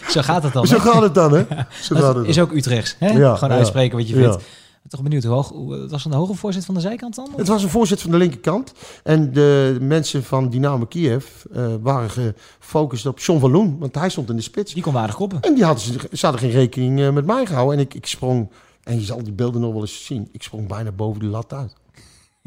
[0.08, 0.66] Zo gaat het dan.
[0.66, 1.44] Zo gaat het dan, hè?
[1.82, 2.96] Zo gaat is ook Utrechts.
[2.98, 3.08] Hè?
[3.08, 4.44] Ja, Gewoon uitspreken wat je vindt.
[4.88, 7.28] Toch benieuwd, hoe hoog, het was een hoge voorzet van de zijkant dan?
[7.36, 8.72] Het was een voorzet van de linkerkant.
[9.02, 13.78] En de mensen van Dynamo Kiev eh, waren gefocust op John van Loen.
[13.78, 14.74] Want hij stond in de spits.
[14.74, 15.40] Die kon waardig koppen.
[15.40, 17.78] En die hadden ze, ze hadden geen rekening eh, met mij gehouden.
[17.78, 18.50] En ik, ik sprong,
[18.82, 20.28] en je zal die beelden nog wel eens zien.
[20.32, 21.74] Ik sprong bijna boven de lat uit.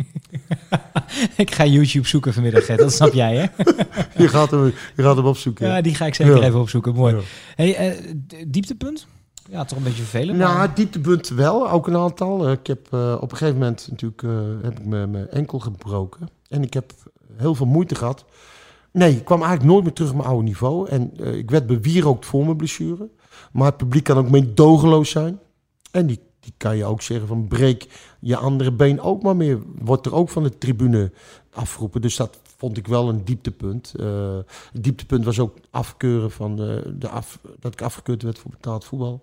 [1.37, 2.79] ik ga YouTube zoeken vanmiddag, Gert.
[2.79, 3.63] Dat snap jij, hè?
[4.23, 5.67] Je gaat hem, je gaat hem opzoeken.
[5.67, 6.43] Ja, die ga ik zeker Ja.
[6.43, 6.93] even opzoeken.
[6.93, 7.15] Mooi.
[7.15, 7.21] Ja.
[7.55, 8.13] Hey, eh,
[8.47, 9.07] dieptepunt?
[9.49, 10.37] Ja, toch een beetje vervelend.
[10.37, 12.45] Nou, maar- dieptepunt wel, ook een aantal.
[12.45, 14.21] Eh, ik heb eh, op een gegeven moment natuurlijk
[14.63, 16.29] heb ik mijn enkel gebroken.
[16.49, 16.93] En ik heb
[17.37, 18.25] heel veel moeite gehad.
[18.91, 20.89] Nee, ik kwam eigenlijk nooit meer terug op mijn oude niveau.
[20.89, 23.09] En ik werd bewierookt voor mijn blessure.
[23.51, 25.39] Maar het publiek kan ook meedogenloos zijn.
[25.91, 27.87] En die, die kan je ook zeggen van breek
[28.19, 29.59] je andere been ook maar meer.
[29.81, 31.11] Wordt er ook van de tribune
[31.53, 32.01] afgeroepen.
[32.01, 33.93] Dus dat vond ik wel een dieptepunt.
[33.99, 34.37] Uh,
[34.71, 38.85] het dieptepunt was ook afkeuren van de, de af, dat ik afgekeurd werd voor betaald
[38.85, 39.21] voetbal.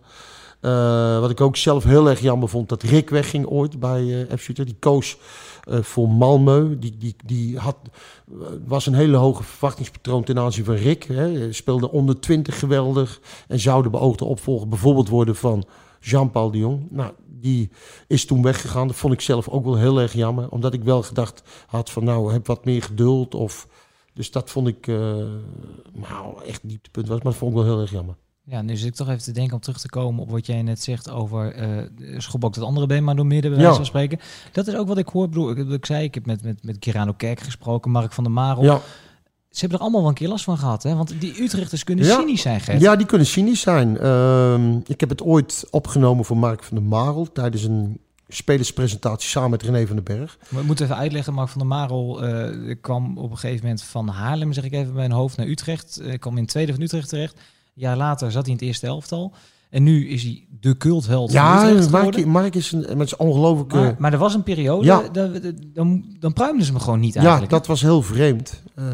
[0.61, 4.55] Uh, wat ik ook zelf heel erg jammer vond, dat Rick wegging ooit bij FC
[4.55, 5.19] Die koos
[5.69, 6.79] voor Malmö.
[6.79, 7.77] Die, die, die had,
[8.67, 11.05] was een hele hoge verwachtingspatroon ten aanzien van Rick.
[11.05, 11.53] Hè.
[11.53, 15.65] Speelde onder 20 geweldig en zou de beoogde opvolger bijvoorbeeld worden van
[16.07, 16.87] Jean-Paul de Jong.
[16.91, 17.71] Nou, die
[18.07, 18.87] is toen weggegaan.
[18.87, 20.49] Dat vond ik zelf ook wel heel erg jammer.
[20.49, 23.35] Omdat ik wel gedacht had van nou, heb wat meer geduld.
[23.35, 23.69] Of,
[24.13, 24.99] dus dat vond ik uh,
[25.93, 27.17] nou, echt dieptepunt was.
[27.17, 28.17] Maar dat vond ik wel heel erg jammer.
[28.49, 30.63] Ja, nu zit ik toch even te denken om terug te komen op wat jij
[30.63, 33.77] net zegt over uh, schop ook dat andere been maar door midden, bij wijze ja.
[33.77, 34.19] van spreken.
[34.53, 35.25] Dat is ook wat ik hoor.
[35.25, 38.25] Ik, bedoel, ik, ik zei, ik heb met, met, met Kirano Kerk gesproken, Mark van
[38.25, 38.63] der Marel.
[38.63, 38.81] Ja.
[39.57, 40.95] Ze hebben er allemaal wel een keer last van gehad, hè?
[40.95, 42.19] Want die Utrechters kunnen ja.
[42.19, 42.81] cynisch zijn, Gert.
[42.81, 43.97] Ja, die kunnen cynisch zijn.
[44.03, 49.51] Uh, ik heb het ooit opgenomen voor Mark van der Marel tijdens een spelerspresentatie samen
[49.51, 50.39] met René van den Berg.
[50.49, 54.09] We moeten even uitleggen, Mark van der Marel uh, kwam op een gegeven moment van
[54.09, 56.01] Haarlem, zeg ik even bij een hoofd, naar Utrecht.
[56.03, 57.35] Uh, kwam in het tweede van Utrecht terecht.
[57.35, 57.43] Een
[57.75, 59.33] jaar later zat hij in het eerste elftal.
[59.77, 63.77] En nu is hij de cultheld ja, Mark, Mark is een met ongelooflijke...
[63.77, 65.03] Maar, maar er was een periode, ja.
[65.13, 65.41] dan,
[65.73, 67.51] dan, dan pruimden ze me gewoon niet eigenlijk.
[67.51, 68.63] Ja, dat was heel vreemd.
[68.79, 68.85] Uh,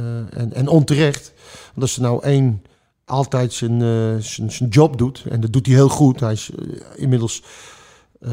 [0.40, 1.32] en, en onterecht.
[1.66, 2.62] Want als ze nou één
[3.04, 6.20] altijd zijn, uh, zijn, zijn job doet, en dat doet hij heel goed.
[6.20, 7.42] Hij is uh, inmiddels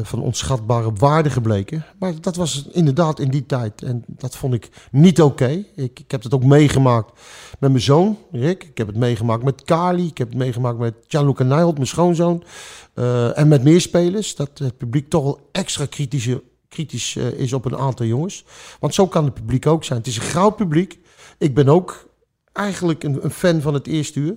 [0.02, 1.84] van onschatbare waarde gebleken.
[1.98, 3.82] Maar dat was inderdaad in die tijd.
[3.82, 5.42] En dat vond ik niet oké.
[5.42, 5.66] Okay.
[5.74, 7.20] Ik, ik heb het ook meegemaakt
[7.60, 8.64] met mijn zoon, Rick.
[8.64, 10.06] Ik heb het meegemaakt met Kali.
[10.06, 12.42] Ik heb het meegemaakt met Gianluca Nijholt, mijn schoonzoon.
[12.94, 14.34] Uh, en met meer spelers.
[14.34, 18.44] Dat het publiek toch wel extra kritische, kritisch uh, is op een aantal jongens.
[18.78, 19.98] Want zo kan het publiek ook zijn.
[19.98, 20.98] Het is een groot publiek.
[21.38, 22.08] Ik ben ook
[22.52, 24.36] eigenlijk een, een, fan van het eerste uur.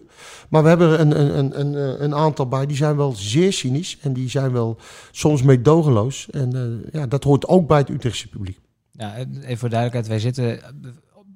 [0.49, 3.97] Maar we hebben een, een, een, een, aantal bij, die zijn wel zeer cynisch.
[4.01, 4.77] En die zijn wel
[5.11, 6.29] soms meedogenloos.
[6.29, 8.59] En ja, dat hoort ook bij het Utrechtse publiek.
[8.91, 10.61] Ja, even voor duidelijkheid, wij zitten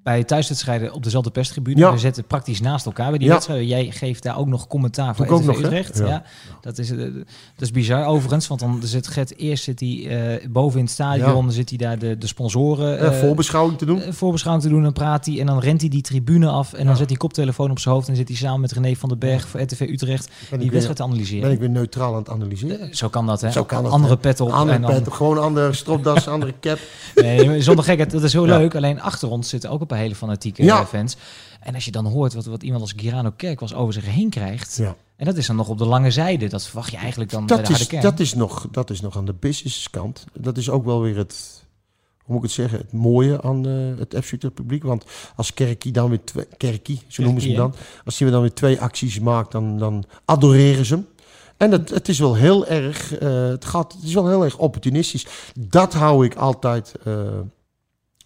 [0.08, 1.80] bij thuiswedstrijden op dezelfde perstribune.
[1.80, 1.92] Ja.
[1.92, 3.34] We zitten praktisch naast elkaar bij die ja.
[3.34, 3.68] wedstrijden.
[3.68, 5.98] Jij geeft daar ook nog commentaar voor ook nog, Utrecht.
[5.98, 6.06] Ja.
[6.06, 6.24] ja.
[6.62, 7.24] Dat, is, uh, dat
[7.58, 11.34] is bizar overigens, want dan zit Gert eerst zit hij uh, boven in het stadion,
[11.34, 13.04] dan zit hij daar de, de sponsoren...
[13.04, 14.02] Uh, voorbeschouwing te doen.
[14.14, 16.98] voorbeschouwing te doen, dan praat hij en dan rent hij die tribune af en dan
[16.98, 19.48] zet hij koptelefoon op zijn hoofd en zit hij samen met René van den Berg
[19.48, 21.42] voor RTV Utrecht ben die wedstrijd te analyseren.
[21.42, 22.96] Ben ik weer neutraal aan het analyseren?
[22.96, 23.52] zo kan dat, hè?
[23.52, 24.52] Zo kan andere het, pet op.
[24.52, 25.04] Andere en dan...
[25.04, 26.80] pet, gewoon andere stropdas, andere cap.
[27.16, 28.76] Nee, zonder gekheid, dat is heel leuk.
[28.76, 30.86] Alleen achter ons zitten ook een paar hele fanatieke ja.
[30.86, 31.18] fans.
[31.60, 34.30] En als je dan hoort wat, wat iemand als Girano Kerk was over zich heen
[34.30, 34.76] krijgt.
[34.78, 34.96] Ja.
[35.16, 36.48] En dat is dan nog op de lange zijde.
[36.48, 38.04] Dat verwacht je eigenlijk dan dat bij de is, harde kern.
[38.04, 40.26] Dat is, nog, dat is nog aan de businesskant.
[40.34, 41.64] Dat is ook wel weer het,
[42.18, 44.84] hoe moet ik het zeggen, het mooie aan uh, het FC publiek.
[44.84, 45.06] Want
[45.36, 47.74] als Kerkie dan weer twee, Kerkie, zo noemen ze hem dan.
[48.06, 51.08] Als hij dan weer twee acties maakt, dan, dan adoreren ze hem.
[51.58, 54.58] En het, het is wel heel erg, uh, het, gaat, het is wel heel erg
[54.58, 55.28] opportunistisch.
[55.60, 57.24] Dat hou ik altijd uh,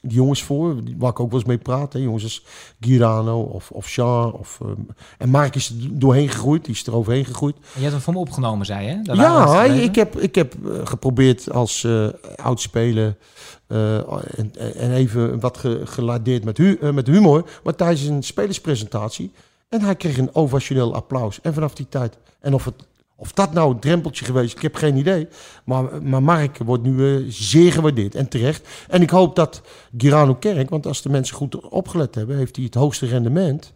[0.01, 1.93] die jongens voor, waar ik ook wel eens mee praat.
[1.93, 1.99] Hè.
[1.99, 2.45] Jongens als
[2.79, 4.33] Girano of, of Jean.
[4.33, 4.87] Of, um,
[5.17, 7.55] en Mark is er doorheen gegroeid, die is er overheen gegroeid.
[7.55, 9.01] En je hebt hem voor me opgenomen, zei je?
[9.01, 13.15] Daar ja, ik heb, ik heb uh, geprobeerd als uh, oud speler
[13.67, 13.97] uh,
[14.37, 17.49] en, en, even wat ge, geladeerd met, hu met humor.
[17.63, 19.31] Maar tijdens een spelerspresentatie.
[19.69, 21.41] En hij kreeg een ovationeel applaus.
[21.41, 22.17] En vanaf die tijd.
[22.39, 22.87] En of het
[23.21, 25.27] of dat nou een drempeltje geweest, ik heb geen idee.
[25.65, 28.67] Maar, maar Mark wordt nu uh, zeer gewaardeerd en terecht.
[28.87, 29.61] En ik hoop dat
[29.97, 33.73] Girano Kerk, want als de mensen goed opgelet hebben, heeft hij het hoogste rendement.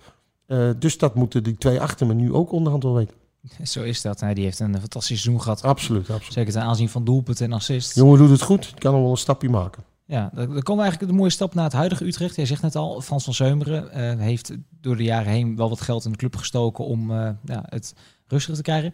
[0.47, 3.15] Uh, dus dat moeten die twee achter me nu ook onderhand wel weten.
[3.63, 4.19] Zo is dat.
[4.19, 5.61] Hij die heeft een fantastisch seizoen gehad.
[5.61, 6.33] Absoluut, absoluut.
[6.33, 7.95] Zeker ten aanzien van doelpunten en assist.
[7.95, 8.65] Jongen doet het goed.
[8.65, 9.83] Ik kan nog wel een stapje maken.
[10.07, 12.35] Ja, dan komen we eigenlijk de mooie stap naar het huidige Utrecht.
[12.35, 15.81] Jij zegt net al, Frans van Zeumeren uh, heeft door de jaren heen wel wat
[15.81, 17.93] geld in de club gestoken om uh, ja, het
[18.27, 18.93] rustig te krijgen.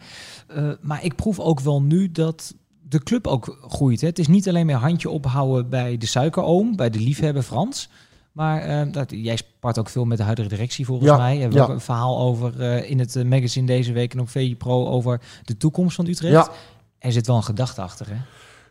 [0.55, 4.01] Uh, maar ik proef ook wel nu dat de club ook groeit.
[4.01, 4.07] Hè.
[4.07, 7.89] Het is niet alleen meer handje ophouden bij de suikeroom, bij de liefhebber Frans.
[8.31, 11.35] Maar uh, dat, jij spart ook veel met de huidige directie volgens ja, mij.
[11.35, 11.63] Je hebt ja.
[11.63, 15.21] ook een verhaal over uh, in het magazine deze week en op VI Pro over
[15.43, 16.33] de toekomst van Utrecht.
[16.33, 16.51] Ja.
[16.97, 18.15] Er zit wel een gedachte achter, hè?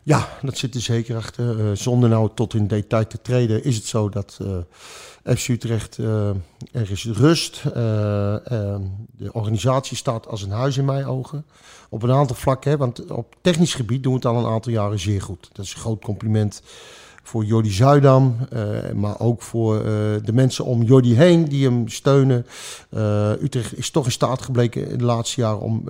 [0.03, 1.59] Ja, dat zit er zeker achter.
[1.59, 5.99] Uh, zonder nou tot in detail te treden, is het zo dat uh, FC Utrecht,
[5.99, 6.29] uh,
[6.73, 7.63] er is rust.
[7.63, 11.45] de organisatie staat als een huis in mijn ogen.
[11.89, 14.73] Op een aantal vlakken, hè, want op technisch gebied doen we het al een aantal
[14.73, 15.49] jaren zeer goed.
[15.53, 16.63] Dat is een groot compliment
[17.22, 19.83] voor Jordi Zuidam, uh, maar ook voor uh,
[20.24, 22.46] de mensen om Jordi heen die hem steunen.
[22.90, 25.85] Uh, Utrecht is toch in staat gebleken in de laatste jaren om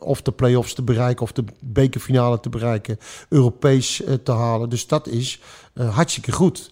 [0.00, 4.68] of de play-offs te bereiken of de bekerfinale te bereiken, Europees te halen.
[4.68, 5.40] Dus dat is
[5.74, 6.70] hartstikke goed.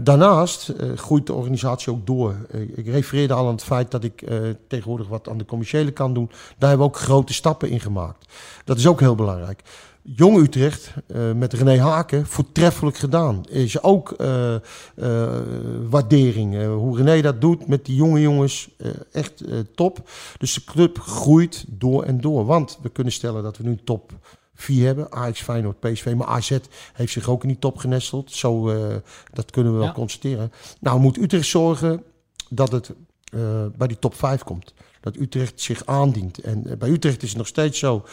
[0.00, 2.34] daarnaast groeit de organisatie ook door.
[2.74, 4.24] ik refereerde al aan het feit dat ik
[4.68, 6.30] tegenwoordig wat aan de commerciële kant doen.
[6.58, 8.32] Daar hebben we ook grote stappen in gemaakt.
[8.64, 9.62] Dat is ook heel belangrijk.
[10.02, 13.44] Jong Utrecht uh, met René Haken voortreffelijk gedaan.
[13.48, 14.54] Is ook uh,
[14.96, 15.38] uh,
[15.88, 16.64] waardering.
[16.64, 18.68] hoe René dat doet met die jonge jongens,
[19.12, 20.10] echt top.
[20.38, 22.46] Dus de club groeit door en door.
[22.46, 24.12] Want we kunnen stellen dat we nu top
[24.54, 25.12] 4 hebben.
[25.12, 26.12] Ajax, Feyenoord, PSV.
[26.16, 26.58] Maar AZ
[26.92, 28.32] heeft zich ook in die top genesteld.
[28.32, 28.74] Zo,
[29.32, 29.92] dat kunnen we wel ja.
[29.92, 30.52] constateren.
[30.80, 32.02] Nou moet Utrecht zorgen
[32.48, 32.92] dat het
[33.76, 34.74] bij die top 5 komt.
[35.00, 36.38] Dat Utrecht zich aandient.
[36.38, 38.04] En bij Utrecht is het nog steeds zo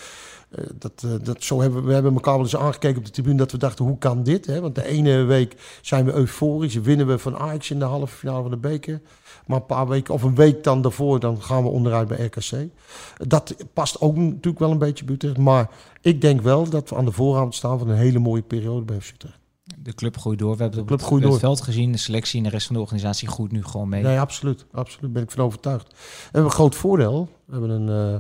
[0.58, 3.52] uh, dat, dat, zo hebben we hebben elkaar wel eens aangekeken op de tribune dat
[3.52, 4.46] we dachten, hoe kan dit?
[4.46, 4.62] Hè?
[4.62, 8.42] Want de ene week zijn we euforisch, winnen we van Ajax in de halve finale
[8.42, 9.02] van de beker.
[9.46, 12.70] Maar een paar weken, of een week dan daarvoor, dan gaan we onderuit bij RKC.
[13.18, 15.38] Dat past ook natuurlijk wel een beetje bij Utrecht.
[15.38, 15.70] Maar
[16.02, 18.96] ik denk wel dat we aan de voorhand staan van een hele mooie periode bij
[18.96, 19.39] Utrecht.
[19.78, 20.56] De club groeit door.
[20.56, 21.92] We hebben het op het, het veld gezien.
[21.92, 24.04] De selectie en de rest van de organisatie groeit nu gewoon mee.
[24.04, 24.66] Nee, absoluut.
[24.72, 25.14] Absoluut.
[25.14, 25.88] Ben ik van overtuigd.
[25.88, 27.30] We hebben een groot voordeel.
[27.46, 28.14] We hebben een...
[28.14, 28.20] Uh,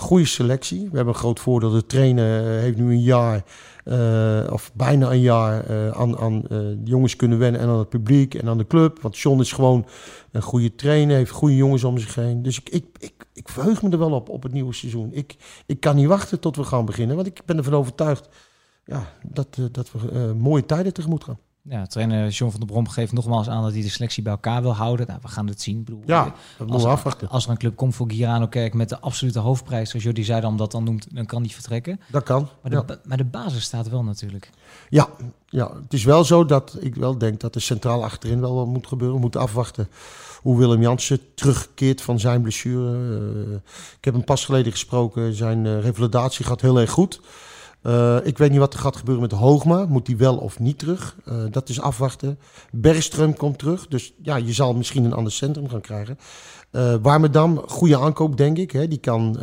[0.00, 0.80] goede selectie.
[0.80, 1.70] We hebben een groot voordeel.
[1.70, 3.44] De trainer eh, heeft nu een jaar,
[3.84, 7.88] uh, of bijna een jaar, uh, aan, aan de jongens kunnen wennen en aan het
[7.88, 9.00] publiek en aan de club.
[9.00, 9.86] Want John is gewoon
[10.32, 12.42] een goede trainer, heeft goede jongens om zich heen.
[12.42, 15.10] Dus ik, ik, ik, ik verheug me er wel op, op het nieuwe seizoen.
[15.12, 18.28] Ik, ik kan niet wachten tot we gaan beginnen, want ik ben ervan overtuigd
[18.84, 21.38] ja, dat, dat we mooie tijden tegemoet gaan.
[21.62, 24.62] Ja, trainer John van der Brom geeft nogmaals aan dat hij de selectie bij elkaar
[24.62, 25.06] wil houden.
[25.06, 25.78] Nou, we gaan het zien.
[25.78, 26.34] Ik bedoel, ja,
[26.68, 27.28] als, afwachten.
[27.28, 30.56] als er een club komt voor Girano Kerk met de absolute hoofdprijs, zoals Jordi Zuidam
[30.56, 32.00] dat dan noemt, dan kan die vertrekken.
[32.10, 32.48] Dat kan.
[32.62, 34.50] Maar de, maar de basis staat wel natuurlijk.
[34.88, 35.08] Ja,
[35.46, 38.66] ja, het is wel zo dat ik wel denk dat er centraal achterin wel wat
[38.66, 39.16] moet gebeuren.
[39.16, 39.88] We moeten afwachten
[40.42, 42.98] hoe Willem Jansen terugkeert van zijn blessure.
[42.98, 43.54] Uh,
[43.98, 45.34] ik heb hem pas geleden gesproken.
[45.34, 47.20] Zijn uh, revalidatie gaat heel erg goed.
[47.82, 49.86] Uh, ik weet niet wat er gaat gebeuren met Hoogma.
[49.86, 51.16] Moet hij wel of niet terug?
[51.28, 52.38] Uh, dat is afwachten.
[52.76, 53.86] Bergström komt terug.
[53.86, 56.18] Dus ja, je zal misschien een ander centrum gaan krijgen.
[56.72, 58.70] Uh, Warmerdam, goede aankoop denk ik.
[58.70, 58.88] Hè.
[58.88, 59.38] Die kan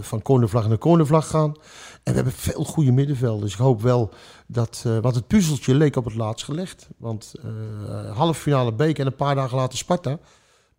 [0.00, 1.54] van cornervlag naar cornervlag gaan.
[2.02, 3.40] En we hebben veel goede middenvelden.
[3.40, 4.10] Dus ik hoop wel
[4.46, 4.84] dat...
[5.00, 6.88] want het puzzeltje leek op het laatst gelegd.
[6.98, 7.34] Want
[8.14, 10.18] halve finale beek en een paar dagen later Sparta.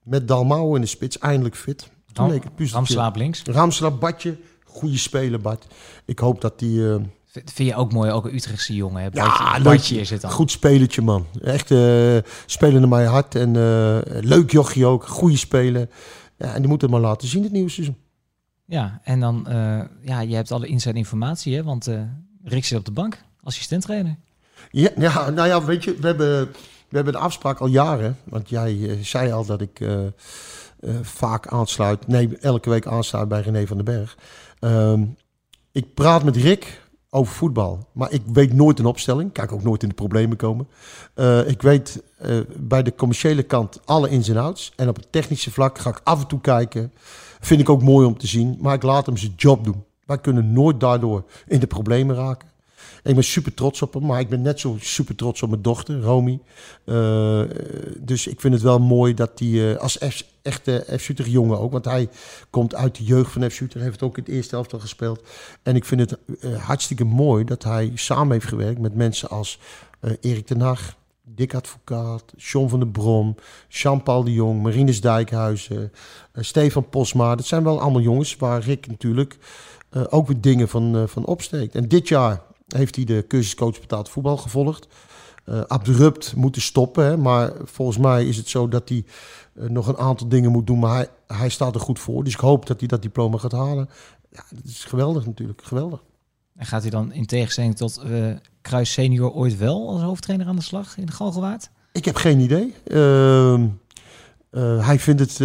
[0.04, 1.90] Met Dalmau in de spits, eindelijk fit.
[2.14, 2.94] Toen leek het puzzeltje...
[2.94, 3.44] Ramslaap links.
[3.44, 4.38] Ramslaap, Badje,
[4.76, 5.66] goede speler, Bart.
[6.06, 6.80] Ik hoop dat die...
[6.80, 6.96] Uh...
[7.32, 9.02] Vind je ook mooi, ook een Utrechtse jongen.
[9.02, 9.10] Hè?
[9.12, 10.32] Ja, Bartje is het dan.
[10.32, 11.26] Goed spelertje, man.
[11.42, 13.36] Echt uh, spelen naar mijn hart.
[13.36, 15.08] En uh, leuk jochie ook.
[15.08, 15.90] Goede speler.
[16.38, 17.98] Ja, en die moet het maar laten zien het nieuwe seizoen.
[18.66, 19.46] Ja, en dan...
[20.02, 21.64] Ja, je hebt alle inside informatie, hè?
[21.64, 21.90] Want
[22.44, 23.24] Rick zit op de bank.
[23.44, 24.16] Assistent trainer.
[24.72, 26.52] Ja, ja, nou ja, weet je, we hebben,
[26.90, 28.18] we hebben de afspraak al jaren.
[28.24, 29.82] Want jij zei al dat ik
[31.02, 32.08] vaak aansluit...
[32.08, 34.18] Nee, elke week aansluit bij René van den Berg.
[34.60, 35.16] Um,
[35.72, 39.32] ik praat met Rick over voetbal, maar ik weet nooit een opstelling.
[39.32, 40.68] Kan ik ook nooit in de problemen komen.
[41.16, 44.74] Uh, ik weet uh, bij de commerciële kant alle ins en outs.
[44.76, 46.92] En op het technische vlak ga ik af en toe kijken.
[47.40, 49.84] Vind ik ook mooi om te zien, maar ik laat hem zijn job doen.
[50.06, 52.50] Wij kunnen nooit daardoor in de problemen raken.
[53.06, 55.62] Ik ben super trots op hem, maar ik ben net zo super trots op mijn
[55.62, 56.40] dochter, Romy.
[56.86, 57.42] Uh,
[58.00, 59.98] dus ik vind het wel mooi dat hij uh, als
[60.42, 62.10] echte F Shooter jongen ook, want hij
[62.50, 65.24] komt uit de jeugd van F Shooter, heeft ook in het eerste helft al gespeeld.
[65.64, 69.60] En ik vind het uh, hartstikke mooi dat hij samen heeft gewerkt met mensen als
[70.22, 73.36] Erik ten Hag, Dick Advocaat, John van der Brom,
[73.68, 75.92] Jean-Paul de Jong, Marines Dijkhuizen,
[76.36, 77.36] Stefan Posma.
[77.36, 79.38] Dat zijn wel allemaal jongens waar Rick natuurlijk
[80.10, 81.76] ook weer dingen van, van opsteekt.
[81.76, 84.88] En dit jaar heeft hij de cursus coach betaald voetbal gevolgd.
[85.46, 89.06] Uh, abrupt moeten stoppen, hè, maar volgens mij is het zo dat hij
[89.54, 92.24] uh, nog een aantal dingen moet doen, maar hij, hij staat er goed voor.
[92.24, 93.90] Dus ik hoop dat hij dat diploma gaat halen.
[94.32, 96.04] Ja, dat is geweldig natuurlijk, geweldig.
[96.56, 100.56] En gaat hij dan in tegenstelling tot uh, Kruis senior ooit wel als hoofdtrainer aan
[100.56, 101.70] de slag in de Galgenwaard?
[101.92, 102.74] Ik heb geen idee.
[102.88, 103.68] Ehm,
[104.80, 105.40] hij vindt het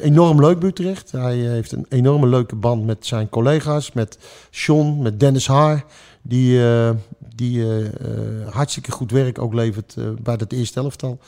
[0.00, 1.12] enorm leuk bij Utrecht.
[1.12, 4.18] Hij heeft een enorme leuke band met zijn collega's, met
[4.50, 5.84] Sean, met Dennis Haar
[6.26, 6.90] die, uh,
[7.34, 11.18] die uh, hartstikke goed werk ook levert bij dat eerste elftal.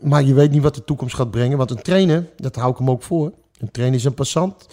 [0.00, 1.58] maar je weet niet wat de toekomst gaat brengen.
[1.58, 3.32] Want een trainer, dat hou ik hem ook voor.
[3.58, 4.66] Een trainer is een passant.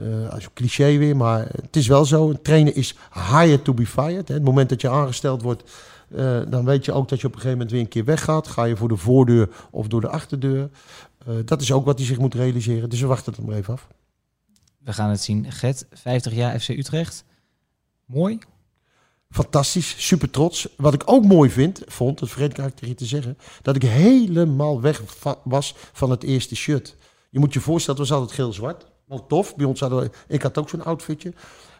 [0.00, 2.30] Uh, als cliché weer, maar het is wel zo.
[2.30, 2.96] Een trainer is
[3.30, 4.28] hired to be fired.
[4.28, 4.34] Hè.
[4.34, 5.62] Het moment dat je aangesteld wordt,
[6.48, 8.48] dan weet je ook dat je op een gegeven moment weer een keer weggaat.
[8.48, 10.68] Ga je voor de voordeur of door de achterdeur.
[11.44, 12.90] Dat is ook wat hij zich moet realiseren.
[12.90, 13.88] Dus we wachten het maar even af.
[14.78, 15.52] We gaan het zien.
[15.52, 17.24] Get, 50 jaar FC Utrecht.
[18.04, 18.38] Mooi.
[19.36, 20.68] Fantastisch, super trots.
[20.76, 25.02] Wat ik ook mooi vind, vond, dat vergeet ik te zeggen, dat ik helemaal weg
[25.44, 26.96] was van het eerste shirt.
[27.30, 28.86] Je moet je voorstellen, het was altijd geel-zwart.
[29.04, 29.56] Wel tof.
[29.56, 31.32] Bij ons hadden ik had ook zo'n outfitje.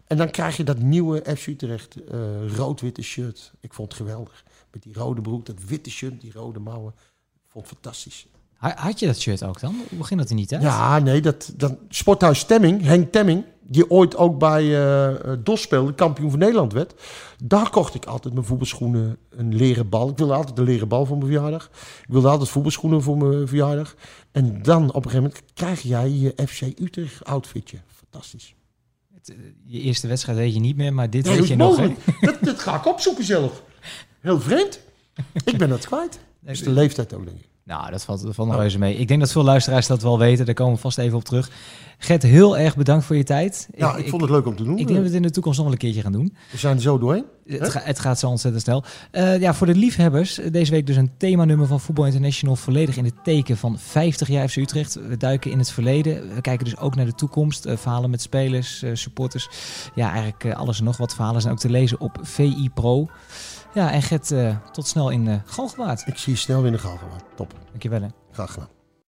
[0.06, 3.52] En dan krijg je dat nieuwe FC Utrecht uh, rood-witte shirt.
[3.60, 4.44] Ik vond het geweldig.
[4.72, 6.92] Met die rode broek, dat witte shirt, die rode mouwen.
[7.34, 8.26] Ik vond het fantastisch.
[8.56, 9.74] Ha- Had je dat shirt ook dan?
[9.96, 10.62] Hoe ging dat er niet uit?
[10.62, 15.94] Ja, nee, dat, dat Sporthuis Stemming, Henk Temming, die ooit ook bij eh, DOS speelde,
[15.94, 16.94] kampioen van Nederland werd.
[17.44, 20.08] Daar kocht ik altijd mijn voetbalschoenen, een leren bal.
[20.08, 21.70] Ik wilde altijd een leren bal voor mijn verjaardag.
[22.06, 23.94] Ik wilde altijd voetbalschoenen voor mijn verjaardag.
[24.32, 27.78] En dan op een gegeven moment krijg jij je FC Utrecht outfitje.
[28.10, 28.54] Fantastisch.
[29.14, 31.76] Het, eh, Je eerste wedstrijd weet je niet meer, maar dit Nee, weet je nog,
[31.76, 31.94] hè?
[32.20, 33.62] Dat, dat ga ik opzoeken zelf.
[34.20, 34.80] Heel vreemd.
[35.44, 36.18] Ik ben dat kwijt.
[36.40, 37.48] Dat is de leeftijd ook, denk ik.
[37.66, 38.96] Nou, dat valt, dat valt nog reuze mee.
[38.96, 40.46] Ik denk dat veel luisteraars dat wel weten.
[40.46, 41.50] Daar komen we vast even op terug.
[41.98, 43.68] Gert, heel erg bedankt voor je tijd.
[43.76, 44.72] Ja, ik, vond het leuk om te doen.
[44.72, 46.36] Ik denk dat we het in de toekomst nog wel een keertje gaan doen.
[46.50, 47.24] We zijn er zo doorheen.
[47.46, 48.84] Het, ga- het gaat zo ontzettend snel.
[49.10, 52.56] Eh, ja, voor de liefhebbers, eh, deze week dus een themanummer van Voetbal International.
[52.56, 54.94] Volledig in het teken van 50 jaar FC Utrecht.
[55.08, 56.34] We duiken in het verleden.
[56.34, 57.64] We kijken dus ook naar de toekomst.
[57.64, 59.48] Eh, verhalen met spelers, eh, supporters.
[59.94, 63.08] Ja, eigenlijk eh, alles en nog wat verhalen zijn ook te lezen op VI Pro.
[63.76, 66.06] Ja, en Gert, eh, tot snel in uh, Galgenwaard.
[66.06, 67.06] Ik zie je snel weer in de gaten.
[67.34, 67.54] Top.
[67.70, 68.08] Dankjewel hè.
[68.32, 68.75] Graag gedaan.